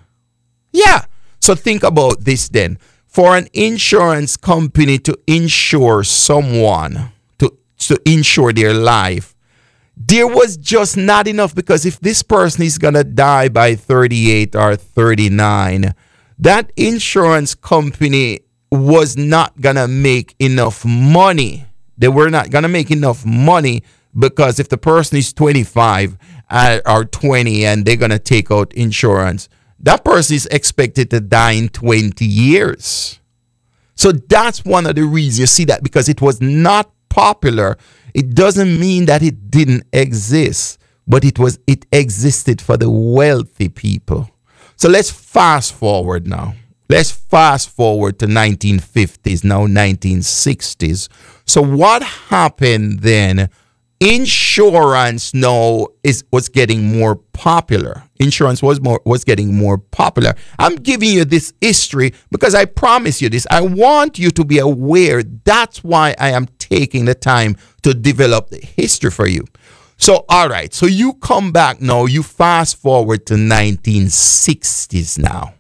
[0.74, 1.06] Yeah.
[1.40, 8.52] So think about this then for an insurance company to insure someone, to, to insure
[8.52, 9.38] their life,
[9.96, 14.54] there was just not enough because if this person is going to die by 38
[14.58, 15.96] or 39,
[16.40, 21.66] that insurance company was not going to make enough money.
[21.98, 23.84] They were not going to make enough money
[24.18, 26.18] because if the person is 25
[26.50, 31.20] uh, or 20 and they're going to take out insurance, that person is expected to
[31.20, 33.20] die in 20 years.
[33.96, 37.78] So that's one of the reasons you see that because it was not popular.
[38.14, 43.70] It doesn't mean that it didn't exist, but it was it existed for the wealthy
[43.70, 44.30] people.
[44.76, 46.56] So let's fast forward now.
[46.88, 51.10] Let's fast forward to 1950s, now 1960s.
[51.46, 53.50] So what happened then
[54.00, 58.04] insurance now is was getting more popular.
[58.20, 60.36] Insurance was more was getting more popular.
[60.60, 63.48] I'm giving you this history because I promise you this.
[63.50, 65.24] I want you to be aware.
[65.24, 69.46] That's why I am taking the time to develop the history for you.
[69.98, 75.54] So all right, so you come back now, you fast forward to 1960s now.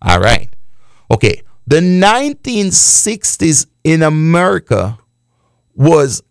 [0.00, 0.48] All right.
[1.10, 1.42] Okay.
[1.66, 4.98] The 1960s in America
[5.74, 6.22] was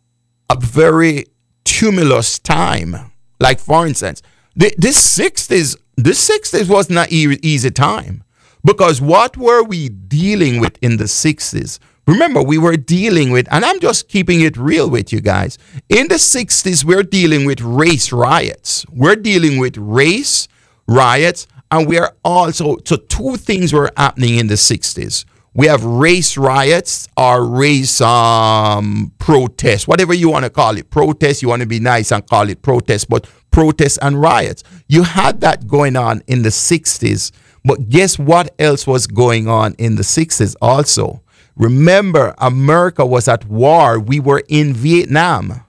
[0.49, 1.25] a very
[1.63, 3.11] tumultuous time.
[3.39, 4.21] Like for instance,
[4.55, 8.23] the, this 60s, this 60s was not easy time
[8.63, 11.79] because what were we dealing with in the 60s?
[12.07, 15.57] Remember, we were dealing with, and I'm just keeping it real with you guys.
[15.87, 18.85] In the 60s, we're dealing with race riots.
[18.89, 20.47] We're dealing with race
[20.87, 25.25] riots, and we are also, so two things were happening in the 60s.
[25.53, 30.89] We have race riots or race um, protests, whatever you want to call it.
[30.89, 34.63] Protest, you want to be nice and call it protest, but protests and riots.
[34.87, 37.31] You had that going on in the 60s,
[37.65, 41.21] but guess what else was going on in the 60s also?
[41.55, 43.99] Remember, America was at war.
[43.99, 45.65] We were in Vietnam.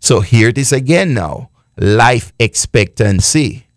[0.00, 3.68] So here it is again now life expectancy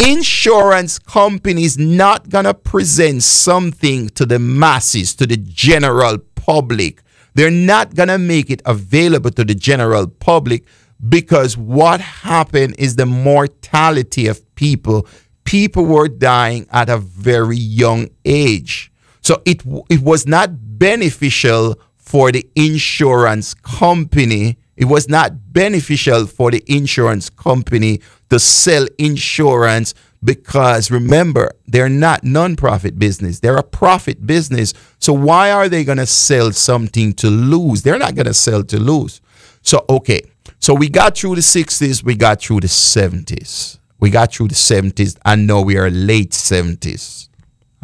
[0.00, 7.02] insurance companies not going to present something to the masses, to the general public.
[7.34, 10.64] They're not going to make it available to the general public
[11.08, 15.06] because what happened is the mortality of people.
[15.44, 18.89] People were dying at a very young age.
[19.30, 24.58] So it, it was not beneficial for the insurance company.
[24.76, 32.24] It was not beneficial for the insurance company to sell insurance because remember, they're not
[32.24, 33.38] non-profit business.
[33.38, 34.74] They're a profit business.
[34.98, 37.82] So why are they going to sell something to lose?
[37.82, 39.20] They're not going to sell to lose.
[39.62, 40.22] So okay.
[40.58, 43.78] So we got through the 60s, we got through the 70s.
[44.00, 47.28] We got through the 70s and now we are late 70s.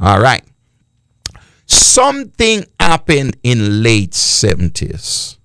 [0.00, 0.42] All right.
[1.76, 5.36] Something happened in late 70s.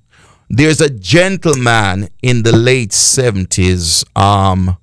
[0.49, 4.77] There's a gentleman in the late 70s um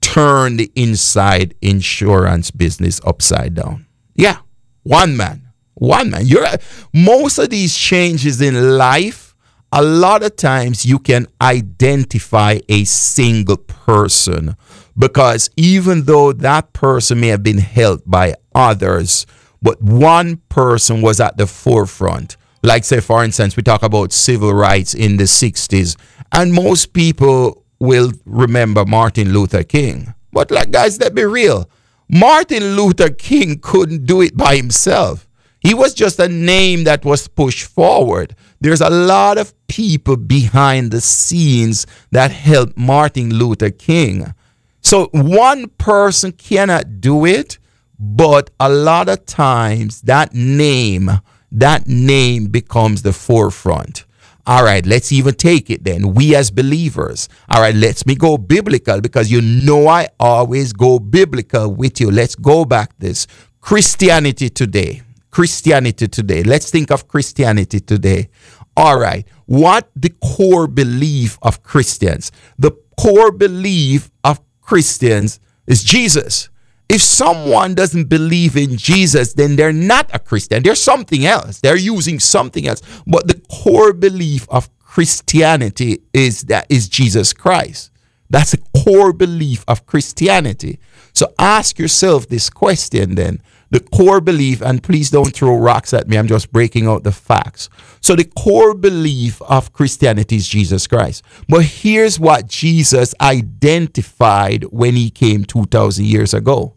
[0.00, 3.86] turn the inside insurance business upside down.
[4.14, 4.38] Yeah,
[4.82, 6.26] one man, one man.
[6.26, 6.46] You're
[6.92, 9.32] most of these changes in life
[9.72, 14.54] a lot of times you can identify a single person
[14.98, 19.26] because even though that person may have been helped by others,
[19.62, 22.36] but one person was at the forefront.
[22.62, 25.96] Like, say, for instance, we talk about civil rights in the 60s,
[26.32, 30.14] and most people will remember Martin Luther King.
[30.32, 31.68] But, like, guys, let's be real.
[32.08, 35.26] Martin Luther King couldn't do it by himself.
[35.60, 38.34] He was just a name that was pushed forward.
[38.60, 44.34] There's a lot of people behind the scenes that helped Martin Luther King.
[44.80, 47.58] So one person cannot do it,
[48.04, 51.08] but a lot of times that name,
[51.52, 54.06] that name becomes the forefront.
[54.44, 56.12] All right, let's even take it then.
[56.14, 57.28] We as believers.
[57.48, 62.10] All right, let's me go biblical because you know I always go biblical with you.
[62.10, 63.28] Let's go back this.
[63.60, 65.02] Christianity today.
[65.30, 66.42] Christianity today.
[66.42, 68.30] Let's think of Christianity today.
[68.76, 69.24] All right.
[69.46, 72.32] What the core belief of Christians?
[72.58, 75.38] The core belief of Christians
[75.68, 76.48] is Jesus.
[76.88, 80.62] If someone doesn't believe in Jesus, then they're not a Christian.
[80.62, 81.60] They're something else.
[81.60, 82.82] They're using something else.
[83.06, 87.90] But the core belief of Christianity is that is Jesus Christ.
[88.28, 90.80] That's a core belief of Christianity.
[91.14, 93.42] So ask yourself this question then
[93.72, 97.10] the core belief, and please don't throw rocks at me, I'm just breaking out the
[97.10, 97.70] facts.
[98.02, 101.24] So, the core belief of Christianity is Jesus Christ.
[101.48, 106.74] But here's what Jesus identified when he came 2,000 years ago.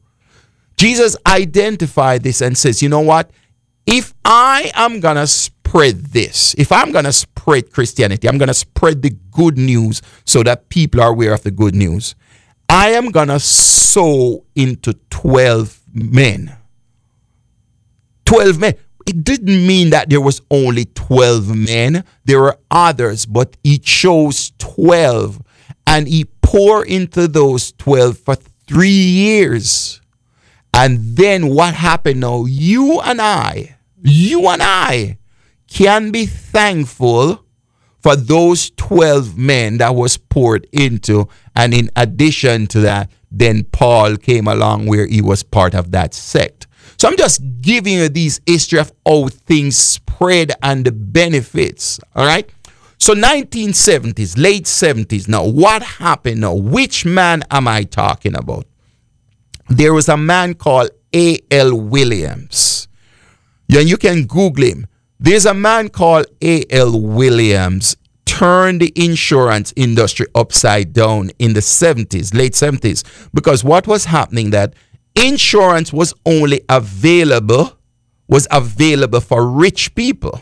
[0.78, 3.30] Jesus identified this and says, you know what?
[3.86, 8.48] If I am going to spread this, if I'm going to spread Christianity, I'm going
[8.48, 12.16] to spread the good news so that people are aware of the good news.
[12.70, 16.56] I am going to sow into 12 men.
[18.26, 18.74] 12 men.
[19.08, 22.04] It didn't mean that there was only 12 men.
[22.26, 25.42] There were others, but he chose 12
[25.86, 28.36] and he poured into those 12 for
[28.68, 30.02] three years.
[30.74, 32.46] And then what happened now?
[32.46, 35.20] You and I, you and I
[35.68, 37.46] can be thankful
[38.02, 41.28] for those 12 men that was poured into.
[41.56, 46.14] And in addition to that, then Paul came along where he was part of that
[46.14, 46.65] sect.
[46.98, 48.92] So I'm just giving you these history of
[49.32, 52.00] things spread and the benefits.
[52.16, 52.50] All right.
[52.98, 55.28] So 1970s, late 70s.
[55.28, 56.54] Now, what happened now?
[56.54, 58.66] Which man am I talking about?
[59.70, 61.76] There was a man called A.L.
[61.76, 62.88] Williams.
[63.68, 64.88] Yeah, you can Google him.
[65.20, 67.02] There's a man called A.L.
[67.02, 74.06] Williams turned the insurance industry upside down in the 70s, late 70s, because what was
[74.06, 74.74] happening that
[75.16, 77.78] insurance was only available
[78.28, 80.42] was available for rich people.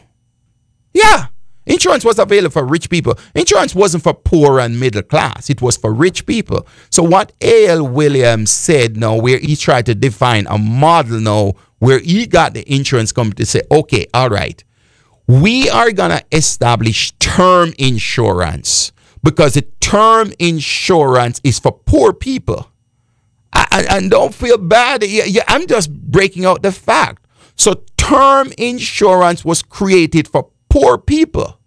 [0.94, 1.28] Yeah,
[1.66, 3.18] insurance was available for rich people.
[3.36, 5.50] Insurance wasn't for poor and middle class.
[5.50, 6.68] It was for rich people.
[6.90, 7.88] So what A.L.
[7.88, 12.74] Williams said now, where he tried to define a model now, where he got the
[12.74, 14.64] insurance company to say, okay, all right,
[15.28, 18.92] we are gonna establish term insurance
[19.24, 22.70] because the term insurance is for poor people.
[23.54, 25.04] I, and don't feel bad.
[25.48, 27.26] I'm just breaking out the fact.
[27.56, 31.60] So, term insurance was created for poor people.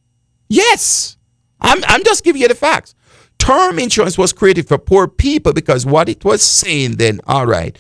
[0.49, 1.17] Yes,
[1.61, 2.95] I'm, I'm just giving you the facts.
[3.39, 7.79] Term insurance was created for poor people because what it was saying then, all right.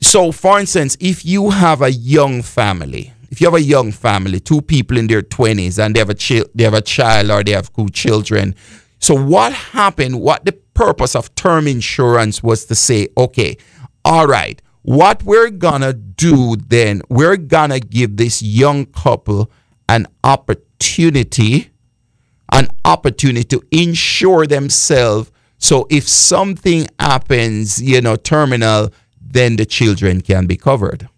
[0.00, 4.40] So, for instance, if you have a young family, if you have a young family,
[4.40, 7.42] two people in their 20s, and they have a, chi- they have a child or
[7.42, 8.54] they have two children,
[9.02, 13.56] so what happened, what the purpose of term insurance was to say, okay,
[14.04, 19.50] all right, what we're gonna do then, we're gonna give this young couple
[19.88, 21.70] an opportunity,
[22.52, 25.32] an opportunity to insure themselves.
[25.58, 28.90] So if something happens, you know, terminal,
[29.20, 31.08] then the children can be covered.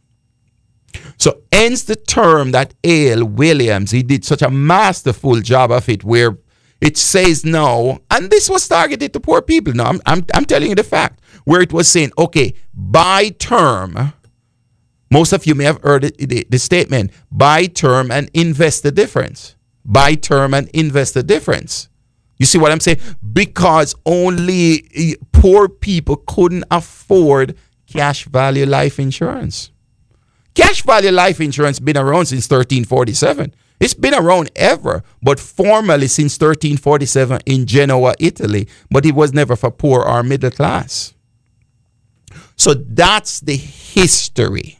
[1.19, 3.27] So hence the term that A.L.
[3.27, 6.39] Williams, he did such a masterful job of it where
[6.85, 9.73] it says no, and this was targeted to poor people.
[9.73, 14.13] No, I'm, I'm, I'm telling you the fact, where it was saying, okay, by term,
[15.11, 18.93] most of you may have heard it, the, the statement, buy term and invest the
[18.93, 19.57] difference.
[19.83, 21.89] Buy term and invest the difference.
[22.37, 22.99] You see what I'm saying?
[23.33, 27.57] Because only eh, poor people couldn't afford
[27.87, 29.71] cash value life insurance.
[30.55, 33.55] Cash value life insurance been around since 1347.
[33.81, 39.57] It's been around ever, but formally since 1347 in Genoa, Italy, but it was never
[39.57, 41.13] for poor or middle class.
[42.57, 44.79] So that's the history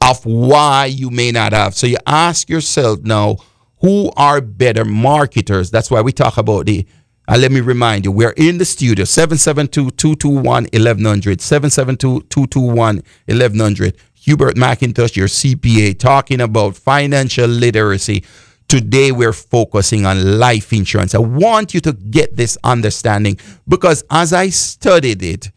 [0.00, 1.74] of why you may not have.
[1.74, 3.38] So you ask yourself now,
[3.82, 5.70] who are better marketers.
[5.70, 6.86] That's why we talk about the.
[7.28, 11.40] Let me remind you, we're in the studio 772 221 1100.
[11.40, 13.96] 772 221 1100.
[14.24, 18.22] Hubert McIntosh, your CPA, talking about financial literacy.
[18.68, 21.12] Today, we're focusing on life insurance.
[21.16, 25.50] I want you to get this understanding because as I studied it,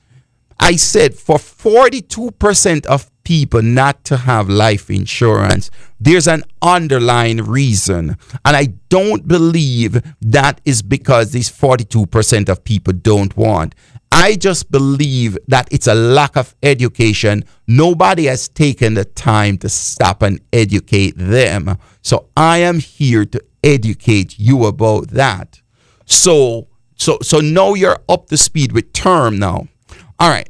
[0.60, 5.70] I said for 42% of people not to have life insurance,
[6.00, 8.16] there's an underlying reason.
[8.46, 13.76] And I don't believe that is because these 42% of people don't want.
[14.12, 17.44] I just believe that it's a lack of education.
[17.68, 21.78] Nobody has taken the time to stop and educate them.
[22.02, 25.62] So I am here to educate you about that.
[26.06, 29.68] So so so now you're up to speed with term now.
[30.20, 30.50] All right.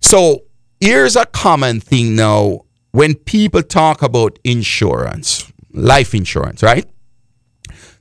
[0.00, 0.42] So
[0.80, 6.88] here's a common thing now when people talk about insurance, life insurance, right?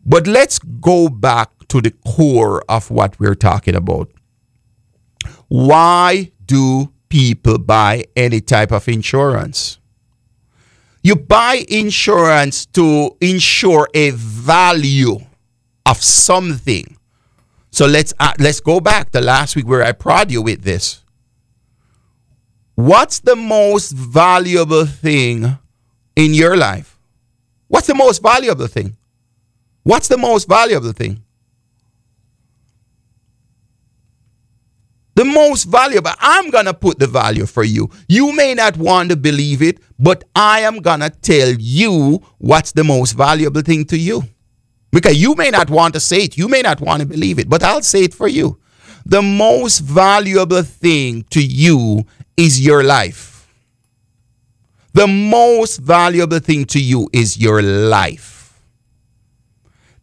[0.04, 4.10] But let's go back to the core of what we're talking about.
[5.48, 9.78] Why do people buy any type of insurance?
[11.02, 15.20] You buy insurance to insure a value
[15.86, 16.97] of something.
[17.78, 21.04] So let's uh, let's go back to last week where I prod you with this.
[22.74, 25.56] What's the most valuable thing
[26.16, 26.98] in your life?
[27.68, 28.96] What's the most valuable thing?
[29.84, 31.22] What's the most valuable thing?
[35.14, 36.10] The most valuable.
[36.18, 37.90] I'm going to put the value for you.
[38.08, 42.72] You may not want to believe it, but I am going to tell you what's
[42.72, 44.24] the most valuable thing to you.
[44.90, 47.48] Because you may not want to say it, you may not want to believe it,
[47.48, 48.58] but I'll say it for you.
[49.04, 53.48] The most valuable thing to you is your life.
[54.94, 58.38] The most valuable thing to you is your life.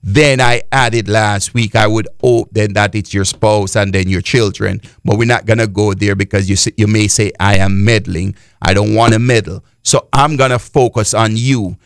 [0.08, 4.08] Then I added last week, I would hope then that it's your spouse and then
[4.08, 4.80] your children.
[5.04, 8.36] But we're not going to go there because you, you may say, I am meddling.
[8.62, 9.66] I don't want to meddle.
[9.82, 11.78] So I'm going to focus on you.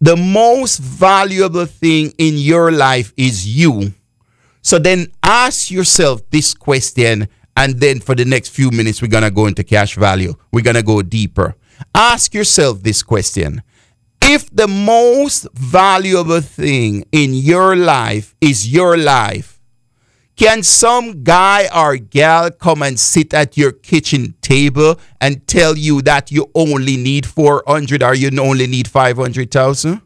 [0.00, 3.94] The most valuable thing in your life is you.
[4.62, 7.28] So then ask yourself this question
[7.58, 10.34] and then for the next few minutes, we're going to go into cash value.
[10.52, 11.56] We're going to go deeper.
[11.92, 13.62] Ask yourself this question
[14.22, 19.57] If the most valuable thing in your life is your life,
[20.38, 26.00] can some guy or gal come and sit at your kitchen table and tell you
[26.02, 30.00] that you only need 400 or you only need 500,000?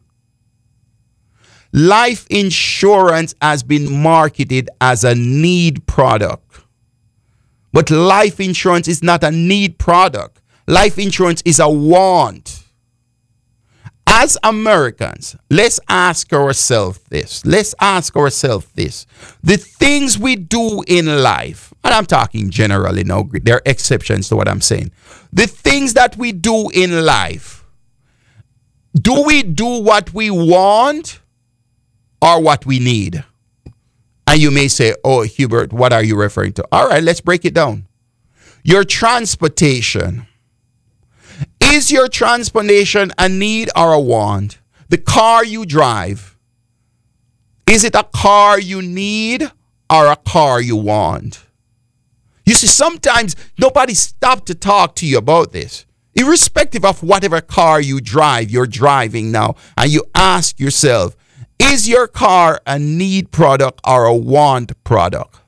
[1.71, 6.61] Life insurance has been marketed as a need product.
[7.71, 10.41] But life insurance is not a need product.
[10.65, 12.62] Life insurance is a want.
[14.05, 17.45] As Americans, let's ask ourselves this.
[17.45, 19.05] Let's ask ourselves this.
[19.41, 23.27] The things we do in life, And I'm talking generally now.
[23.31, 24.91] There are exceptions to what I'm saying.
[25.31, 27.65] The things that we do in life,
[28.95, 31.19] do we do what we want
[32.21, 33.23] or what we need?
[34.27, 36.67] And you may say, Oh, Hubert, what are you referring to?
[36.71, 37.87] All right, let's break it down.
[38.63, 40.27] Your transportation.
[41.73, 44.59] Is your transportation a need or a want?
[44.89, 46.37] The car you drive.
[47.65, 49.51] Is it a car you need
[49.89, 51.43] or a car you want?
[52.45, 55.87] You see, sometimes nobody stopped to talk to you about this.
[56.13, 61.15] Irrespective of whatever car you drive, you're driving now, and you ask yourself,
[61.57, 65.39] is your car a need product or a want product?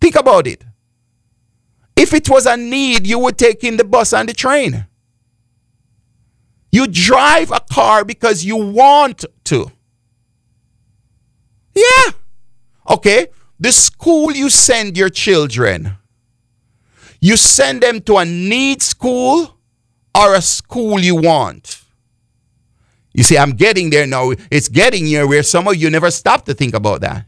[0.00, 0.64] Think about it.
[1.96, 4.86] If it was a need, you would take in the bus and the train.
[6.72, 9.70] You drive a car because you want to.
[11.74, 12.12] Yeah.
[12.90, 13.28] Okay.
[13.60, 15.96] The school you send your children,
[17.20, 19.56] you send them to a need school
[20.18, 21.82] or a school you want.
[23.14, 24.32] You see, I'm getting there now.
[24.50, 27.26] It's getting here where some of you never stop to think about that.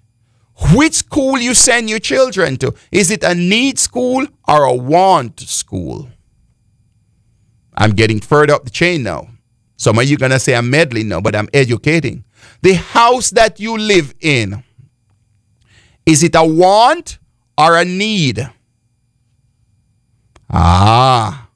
[0.72, 2.74] Which school you send your children to?
[2.90, 6.08] Is it a need school or a want school?
[7.76, 9.28] I'm getting further up the chain now.
[9.84, 12.24] Some of you gonna say I'm meddling now, but I'm educating.
[12.62, 14.64] The house that you live in,
[16.06, 17.18] is it a want
[17.58, 18.48] or a need?
[20.50, 21.48] Ah,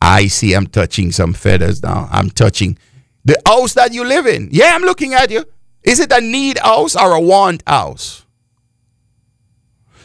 [0.00, 0.54] I see.
[0.54, 2.08] I'm touching some feathers now.
[2.12, 2.78] I'm touching
[3.24, 4.48] the house that you live in.
[4.52, 5.44] Yeah, I'm looking at you.
[5.82, 8.24] Is it a need house or a want house?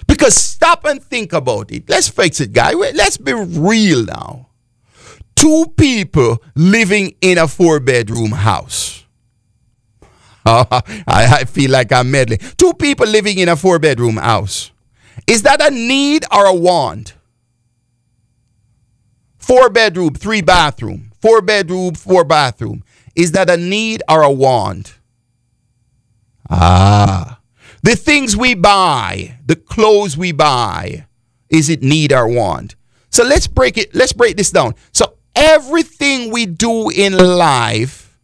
[0.08, 1.88] Because stop and think about it.
[1.88, 2.72] Let's fix it, guy.
[2.74, 4.45] Let's be real now.
[5.36, 9.06] Two people living in a four bedroom house.
[10.46, 12.40] I, I feel like I'm meddling.
[12.58, 14.72] Two people living in a four bedroom house.
[15.28, 17.16] Is that a need or a want?
[19.38, 21.12] Four bedroom, three bathroom.
[21.22, 22.84] Four bedroom, four bathroom.
[23.16, 25.00] Is that a need or a want?
[26.50, 27.40] Ah.
[27.82, 31.06] The things we buy, the clothes we buy,
[31.50, 32.76] is it need or want?
[33.12, 34.74] So let's break it, let's break this down.
[34.92, 38.18] So everything we do in life,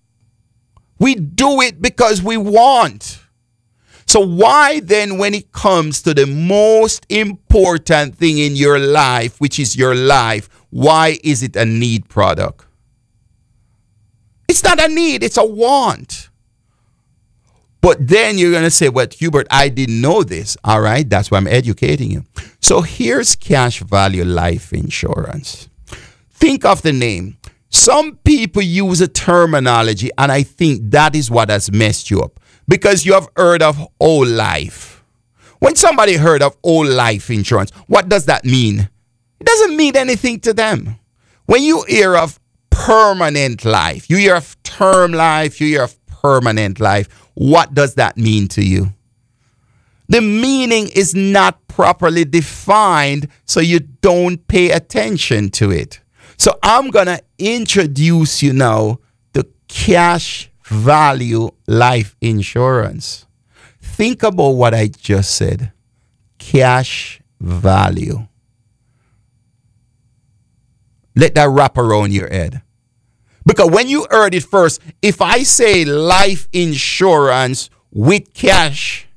[1.00, 3.20] we do it because we want.
[4.08, 9.58] So why then when it comes to the most important thing in your life, which
[9.60, 12.66] is your life, why is it a need product?
[14.48, 16.30] It's not a need, it's a want.
[17.80, 20.56] But then you're going to say, well, Hubert, I didn't know this.
[20.64, 22.26] All right, that's why I'm educating you.
[22.60, 25.68] So here's cash value life insurance.
[26.42, 27.38] Think of the name.
[27.70, 32.40] Some people use a terminology, and I think that is what has messed you up
[32.68, 35.04] because you have heard of whole life.
[35.60, 38.90] When somebody heard of whole life insurance, what does that mean?
[39.40, 40.98] It doesn't mean anything to them.
[41.46, 42.40] When you hear of
[42.72, 44.10] permanent life.
[44.10, 47.08] You hear of term life, you hear of permanent life.
[47.36, 48.94] What does that mean to you?
[50.10, 56.02] The meaning is not properly defined, so you don't pay attention to it.
[56.42, 58.98] So I'm going to introduce you now
[59.36, 63.28] to cash value life insurance.
[63.80, 65.72] Think about what I just said
[66.40, 68.26] cash value.
[71.16, 72.64] Let that wrap around your head.
[73.46, 79.08] Because when you heard it first, if I say life insurance with cash,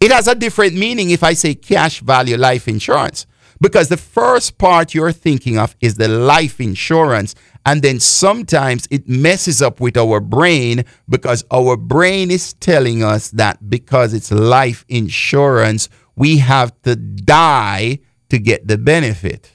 [0.00, 3.27] it has a different meaning if I say cash value life insurance.
[3.60, 7.34] Because the first part you're thinking of is the life insurance.
[7.66, 13.30] And then sometimes it messes up with our brain because our brain is telling us
[13.32, 17.98] that because it's life insurance, we have to die
[18.30, 19.50] to get the benefit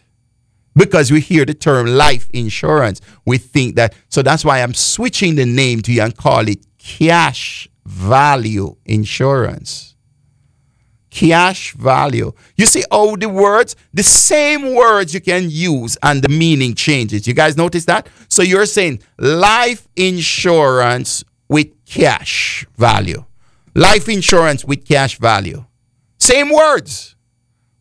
[0.75, 3.01] because we hear the term life insurance.
[3.25, 6.65] We think that, so that's why I'm switching the name to you and call it
[6.77, 9.92] cash value insurance.
[11.14, 12.34] Cash value.
[12.57, 17.28] You see all the words, the same words you can use and the meaning changes.
[17.28, 18.07] You guys notice that?
[18.30, 23.24] So you're saying life insurance with cash value.
[23.76, 25.66] Life insurance with cash value.
[26.18, 27.14] Same words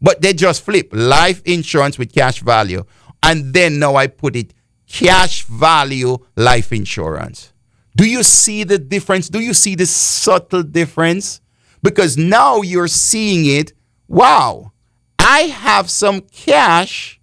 [0.03, 2.85] but they just flip life insurance with cash value.
[3.23, 4.53] And then now I put it
[4.87, 7.53] cash value life insurance.
[7.97, 9.29] Do you see the difference?
[9.29, 11.41] Do you see the subtle difference?
[11.83, 13.73] Because now you're seeing it.
[14.09, 14.73] Wow,
[15.19, 17.21] I have some cash,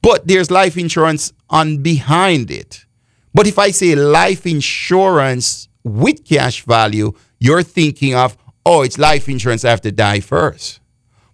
[0.00, 2.86] but there's life insurance on behind it.
[3.34, 9.28] But if I say life insurance with cash value, you're thinking of, oh, it's life
[9.28, 10.80] insurance I have to die first.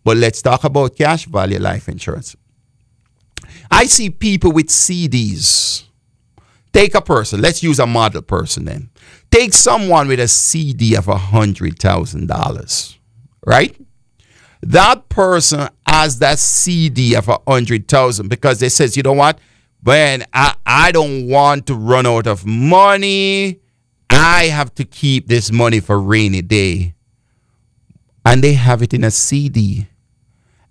[0.05, 2.37] But let's talk about cash value life insurance.
[3.70, 5.85] I see people with CDs.
[6.72, 8.91] Take a person, let's use a model person then.
[9.31, 12.97] Take someone with a CD of $100,000,
[13.47, 13.76] right?
[14.62, 19.39] That person has that CD of a 100,000 because they says, you know what?
[19.83, 23.61] When I, I don't want to run out of money,
[24.11, 26.95] I have to keep this money for rainy day.
[28.24, 29.87] And they have it in a CD.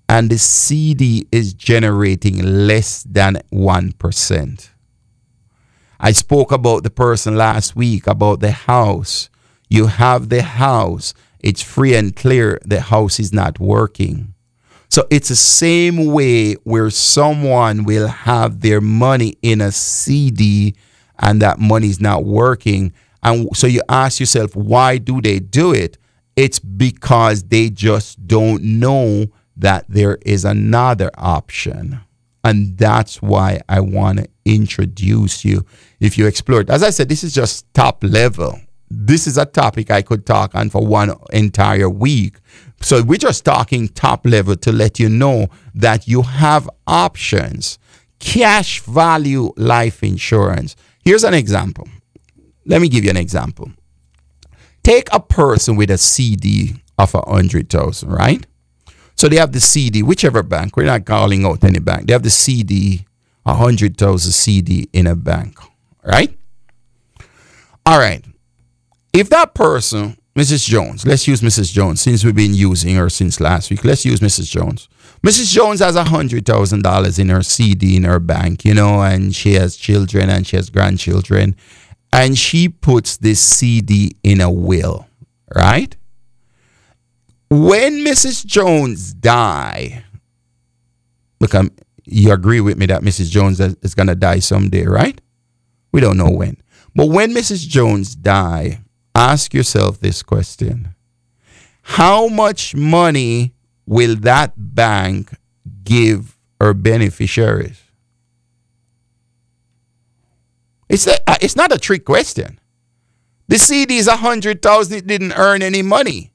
[0.10, 4.70] And the CD is generating less than 1%.
[6.00, 9.30] I spoke about the person last week about the house.
[9.70, 14.34] You have the house, it's free and clear, the house is not working.
[14.90, 20.76] So it's the same way where someone will have their money in a CD
[21.20, 22.94] and that money is not working.
[23.22, 25.98] And so you ask yourself, why do they do it?
[26.36, 29.26] It's because they just don't know
[29.58, 32.00] that there is another option.
[32.48, 35.66] And that's why I want to introduce you
[36.00, 36.70] if you explore it.
[36.70, 38.58] As I said, this is just top level.
[38.90, 42.38] This is a topic I could talk on for one entire week.
[42.80, 47.80] So we're just talking top level to let you know that you have options.
[48.20, 50.78] Cash value life insurance.
[51.04, 51.90] Here's an example.
[52.66, 53.72] Let me give you an example.
[54.84, 58.48] Take a person with a CD of a hundred thousand, right?
[59.18, 60.78] So they have the CD, whichever bank.
[60.78, 62.08] We're not calling out any bank.
[62.08, 63.06] They have the CD,
[63.46, 65.58] a hundred thousand CD in a bank,
[66.04, 66.38] right?
[67.86, 68.24] All right.
[69.14, 70.68] If that person, Mrs.
[70.68, 71.74] Jones, let's use Mrs.
[71.74, 73.84] Jones since we've been using her since last week.
[73.84, 74.52] Let's use Mrs.
[74.52, 74.88] Jones.
[75.26, 75.52] Mrs.
[75.52, 79.34] Jones has a hundred thousand dollars in her CD in her bank, you know, and
[79.36, 81.56] she has children and she has grandchildren,
[82.14, 85.08] and she puts this CD in a will,
[85.56, 85.96] right?
[87.50, 88.46] When Mrs.
[88.46, 90.04] Jones die,
[91.40, 91.72] look, um,
[92.06, 93.30] you agree with me that Mrs.
[93.30, 95.20] Jones is to die someday, right?
[95.92, 96.58] We don't know when.
[96.96, 97.68] But when Mrs.
[97.68, 98.82] Jones die,
[99.16, 100.96] ask yourself this question.
[101.84, 103.54] How much money
[103.86, 105.32] will that bank
[105.84, 107.82] give her beneficiaries?
[110.90, 112.60] It's, a, it's not a trick question.
[113.48, 114.98] The CD is a hundred thousand.
[114.98, 116.32] It didn't earn any money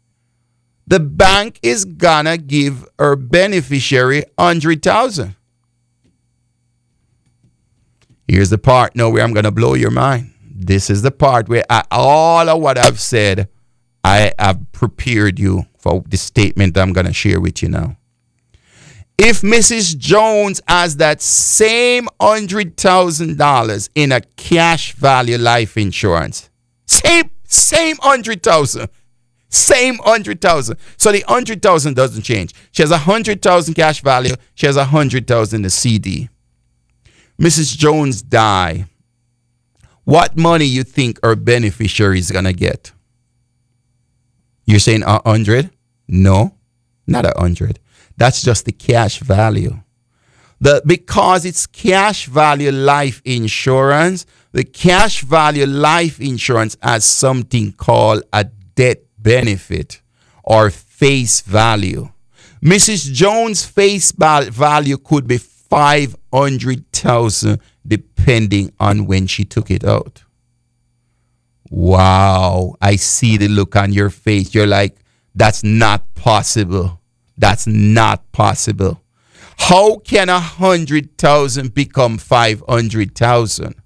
[0.93, 5.35] the bank is gonna give her beneficiary 100,000.
[8.29, 10.35] Here's the part now where I'm gonna blow your mind.
[10.45, 13.49] This is the part where I, all of what I've said,
[14.05, 17.97] I have prepared you for the statement I'm gonna share with you now.
[19.17, 19.97] If Mrs.
[19.97, 26.51] Jones has that same hundred thousand dollars in a cash value life insurance,
[26.85, 28.91] same same hundred thousand
[29.53, 30.77] same 100,000.
[30.97, 32.55] So the 100,000 doesn't change.
[32.73, 34.35] She has a 100,000 cash value.
[34.55, 36.31] She has a 100,000 in the CD.
[37.41, 37.77] Mrs.
[37.77, 38.87] Jones die.
[40.05, 42.93] What money you think her beneficiary is going to get?
[44.65, 45.71] You're saying a 100?
[46.09, 46.55] No,
[47.07, 47.79] not a 100.
[48.17, 49.83] That's just the cash value.
[50.61, 58.23] The, because it's cash value life insurance, the cash value life insurance has something called
[58.33, 60.03] a death benefit
[60.43, 62.11] or face value.
[62.63, 63.13] Mrs.
[63.13, 70.23] Jones' face value could be 500,000 depending on when she took it out.
[71.71, 74.55] Wow, I see the look on your face.
[74.55, 74.97] You're like,
[75.35, 77.01] that's not possible.
[77.39, 79.03] That's not possible.
[79.57, 83.77] How can a hundred thousand become five hundred thousand?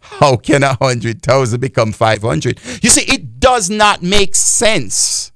[0.00, 2.60] How can a hundred thousand become five hundred?
[2.82, 5.32] You see, it does not make sense.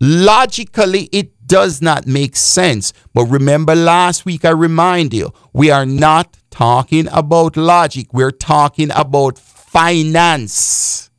[0.00, 2.92] Logically, it does not make sense.
[3.14, 8.12] But remember last week I remind you, we are not talking about logic.
[8.12, 11.10] We're talking about finance.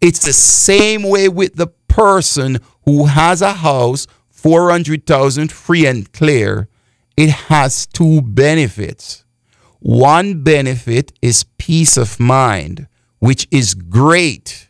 [0.00, 6.68] It's the same way with the person who has a house, 400,000 free and clear.
[7.16, 9.24] It has two benefits.
[9.80, 12.86] One benefit is peace of mind,
[13.18, 14.68] which is great.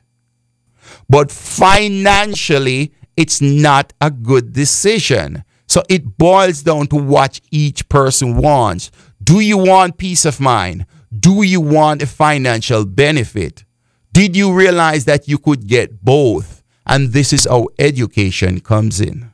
[1.13, 5.45] But financially, it's not a good decision.
[5.67, 8.91] So it boils down to what each person wants.
[9.23, 10.87] Do you want peace of mind?
[11.15, 13.67] Do you want a financial benefit?
[14.15, 16.63] Did you realize that you could get both?
[16.87, 19.33] And this is how education comes in.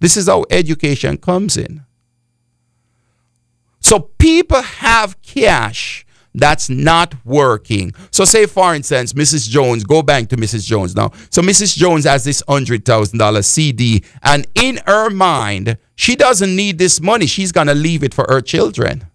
[0.00, 1.84] This is how education comes in.
[3.80, 6.03] So people have cash.
[6.34, 7.92] That's not working.
[8.10, 9.48] So, say for instance, Mrs.
[9.48, 10.66] Jones, go back to Mrs.
[10.66, 11.12] Jones now.
[11.30, 11.76] So, Mrs.
[11.76, 17.26] Jones has this $100,000 CD, and in her mind, she doesn't need this money.
[17.26, 19.06] She's going to leave it for her children.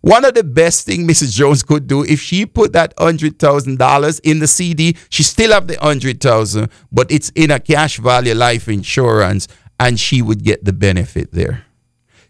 [0.00, 1.32] One of the best thing Mrs.
[1.34, 5.50] Jones could do if she put that hundred thousand dollars in the CD, she still
[5.50, 9.48] have the hundred thousand, but it's in a cash value life insurance,
[9.80, 11.64] and she would get the benefit there.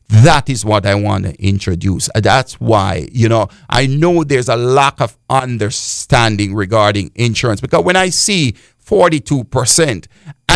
[0.09, 2.09] That is what I want to introduce.
[2.15, 7.85] Uh, that's why, you know, I know there's a lack of understanding regarding insurance because
[7.85, 8.57] when I see
[8.89, 10.07] 42%.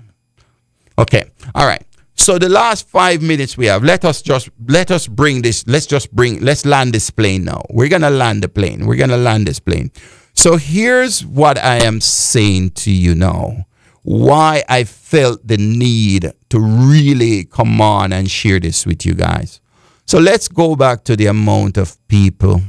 [0.98, 1.24] Okay.
[1.54, 1.86] All right.
[2.14, 5.66] So the last five minutes we have, let us just let us bring this.
[5.66, 6.40] Let's just bring.
[6.40, 7.62] Let's land this plane now.
[7.70, 8.86] We're gonna land the plane.
[8.86, 9.90] We're gonna land this plane.
[10.34, 13.64] So here's what I am saying to you now
[14.02, 19.60] why I felt the need to really come on and share this with you guys.
[20.06, 22.60] So let's go back to the amount of people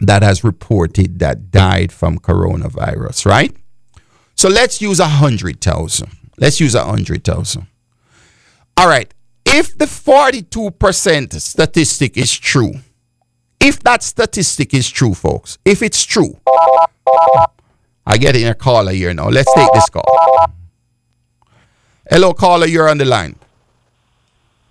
[0.00, 3.54] that has reported that died from coronavirus, right?
[4.34, 6.10] So let's use a hundred thousand.
[6.38, 7.66] Let's use a hundred thousand.
[8.76, 9.12] All right.
[9.44, 12.72] If the 42% statistic is true,
[13.60, 16.38] if that statistic is true, folks, if it's true,
[18.06, 19.28] I get in a caller here now.
[19.28, 20.04] Let's take this call.
[22.10, 22.66] Hello, caller.
[22.66, 23.36] You're on the line.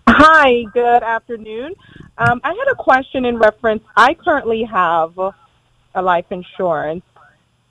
[0.07, 1.73] Hi, good afternoon.
[2.17, 3.83] Um, I had a question in reference.
[3.95, 7.03] I currently have a life insurance,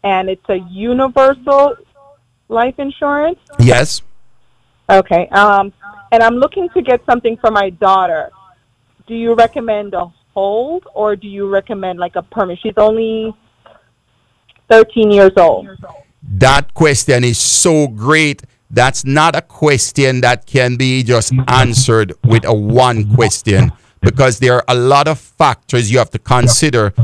[0.02, 1.76] and it's a universal
[2.48, 3.38] life insurance.
[3.58, 4.02] Yes.
[4.88, 5.28] Okay.
[5.28, 5.72] Um,
[6.10, 8.30] and I'm looking to get something for my daughter.
[9.06, 12.58] Do you recommend a hold, or do you recommend like a permit?
[12.62, 13.34] She's only
[14.70, 15.68] 13 years old.
[16.22, 18.42] That question is so great.
[18.70, 24.54] That's not a question that can be just answered with a one question because there
[24.54, 26.94] are a lot of factors you have to consider,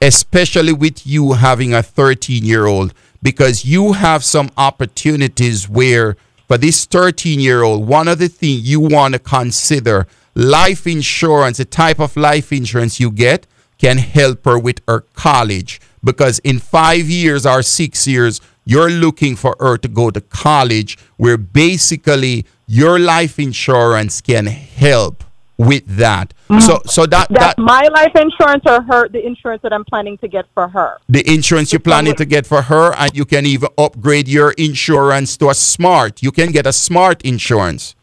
[0.00, 6.16] especially with you having a 13 year old, because you have some opportunities where,
[6.46, 10.06] for this 13 year old, one of the things you want to consider
[10.36, 13.46] life insurance, the type of life insurance you get,
[13.78, 19.36] can help her with her college because in five years or six years, you're looking
[19.36, 25.22] for her to go to college where basically your life insurance can help
[25.58, 26.32] with that.
[26.48, 26.60] Mm-hmm.
[26.60, 30.16] So so that that's that, my life insurance or her the insurance that I'm planning
[30.18, 30.96] to get for her.
[31.10, 35.36] The insurance you're planning to get for her and you can even upgrade your insurance
[35.38, 36.22] to a smart.
[36.22, 37.94] You can get a smart insurance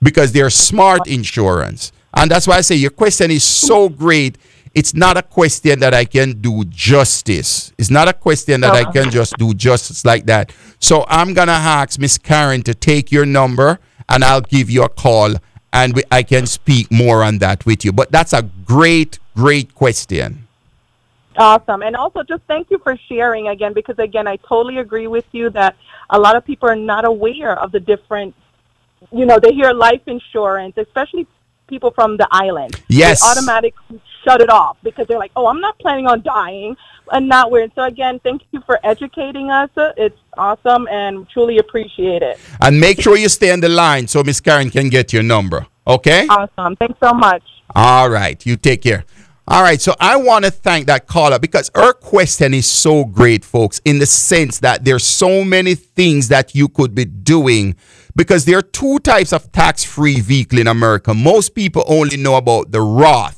[0.00, 1.90] because they're smart insurance.
[2.14, 4.38] And that's why I say your question is so great
[4.78, 7.72] it's not a question that I can do justice.
[7.78, 8.92] It's not a question that I uh-huh.
[8.92, 10.52] can just do justice like that.
[10.78, 14.88] So I'm gonna ask Miss Karen to take your number, and I'll give you a
[14.88, 15.34] call,
[15.72, 17.90] and we, I can speak more on that with you.
[17.90, 20.46] But that's a great, great question.
[21.36, 21.82] Awesome.
[21.82, 25.50] And also just thank you for sharing again because again I totally agree with you
[25.50, 25.74] that
[26.10, 28.34] a lot of people are not aware of the different
[29.12, 31.28] you know, they hear life insurance, especially
[31.68, 32.82] people from the island.
[32.88, 33.22] Yes.
[33.22, 36.76] They automatically shut it off because they're like, oh, I'm not planning on dying
[37.12, 37.72] and not weird.
[37.74, 39.70] So again, thank you for educating us.
[39.96, 42.38] It's awesome and truly appreciate it.
[42.60, 45.66] And make sure you stay on the line so Miss Karen can get your number.
[45.86, 46.26] Okay?
[46.28, 46.76] Awesome.
[46.76, 47.42] Thanks so much.
[47.74, 48.44] All right.
[48.44, 49.04] You take care.
[49.50, 53.46] All right, so I want to thank that caller because her question is so great,
[53.46, 57.74] folks, in the sense that there's so many things that you could be doing
[58.14, 61.14] because there are two types of tax-free vehicle in America.
[61.14, 63.37] Most people only know about the Roth.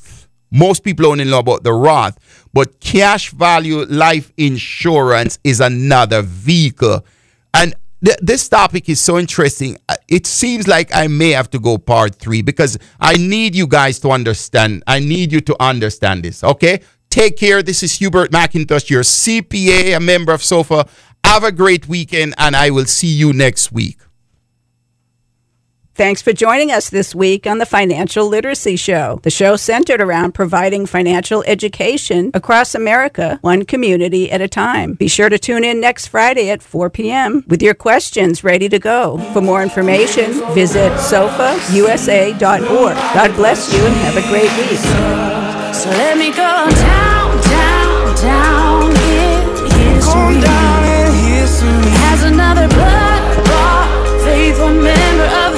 [0.51, 2.17] Most people only know about the Roth,
[2.53, 7.05] but cash value life insurance is another vehicle.
[7.53, 7.73] And
[8.03, 9.77] th- this topic is so interesting.
[9.87, 13.65] Uh, it seems like I may have to go part three because I need you
[13.65, 14.83] guys to understand.
[14.87, 16.43] I need you to understand this.
[16.43, 16.81] Okay.
[17.09, 17.61] Take care.
[17.61, 20.87] This is Hubert McIntosh, your CPA, a member of SOFA.
[21.25, 23.97] Have a great weekend, and I will see you next week.
[26.01, 29.19] Thanks for joining us this week on the Financial Literacy Show.
[29.21, 34.93] The show centered around providing financial education across America, one community at a time.
[34.95, 37.43] Be sure to tune in next Friday at 4 p.m.
[37.45, 39.19] with your questions ready to go.
[39.31, 42.41] For more information, visit sofausa.org.
[42.41, 44.79] God bless you and have a great week.
[45.75, 50.41] So let me go down, down, down in history.
[50.41, 51.93] Down in history.
[52.09, 55.50] As another blood bought, faithful member of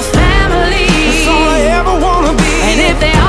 [3.00, 3.23] they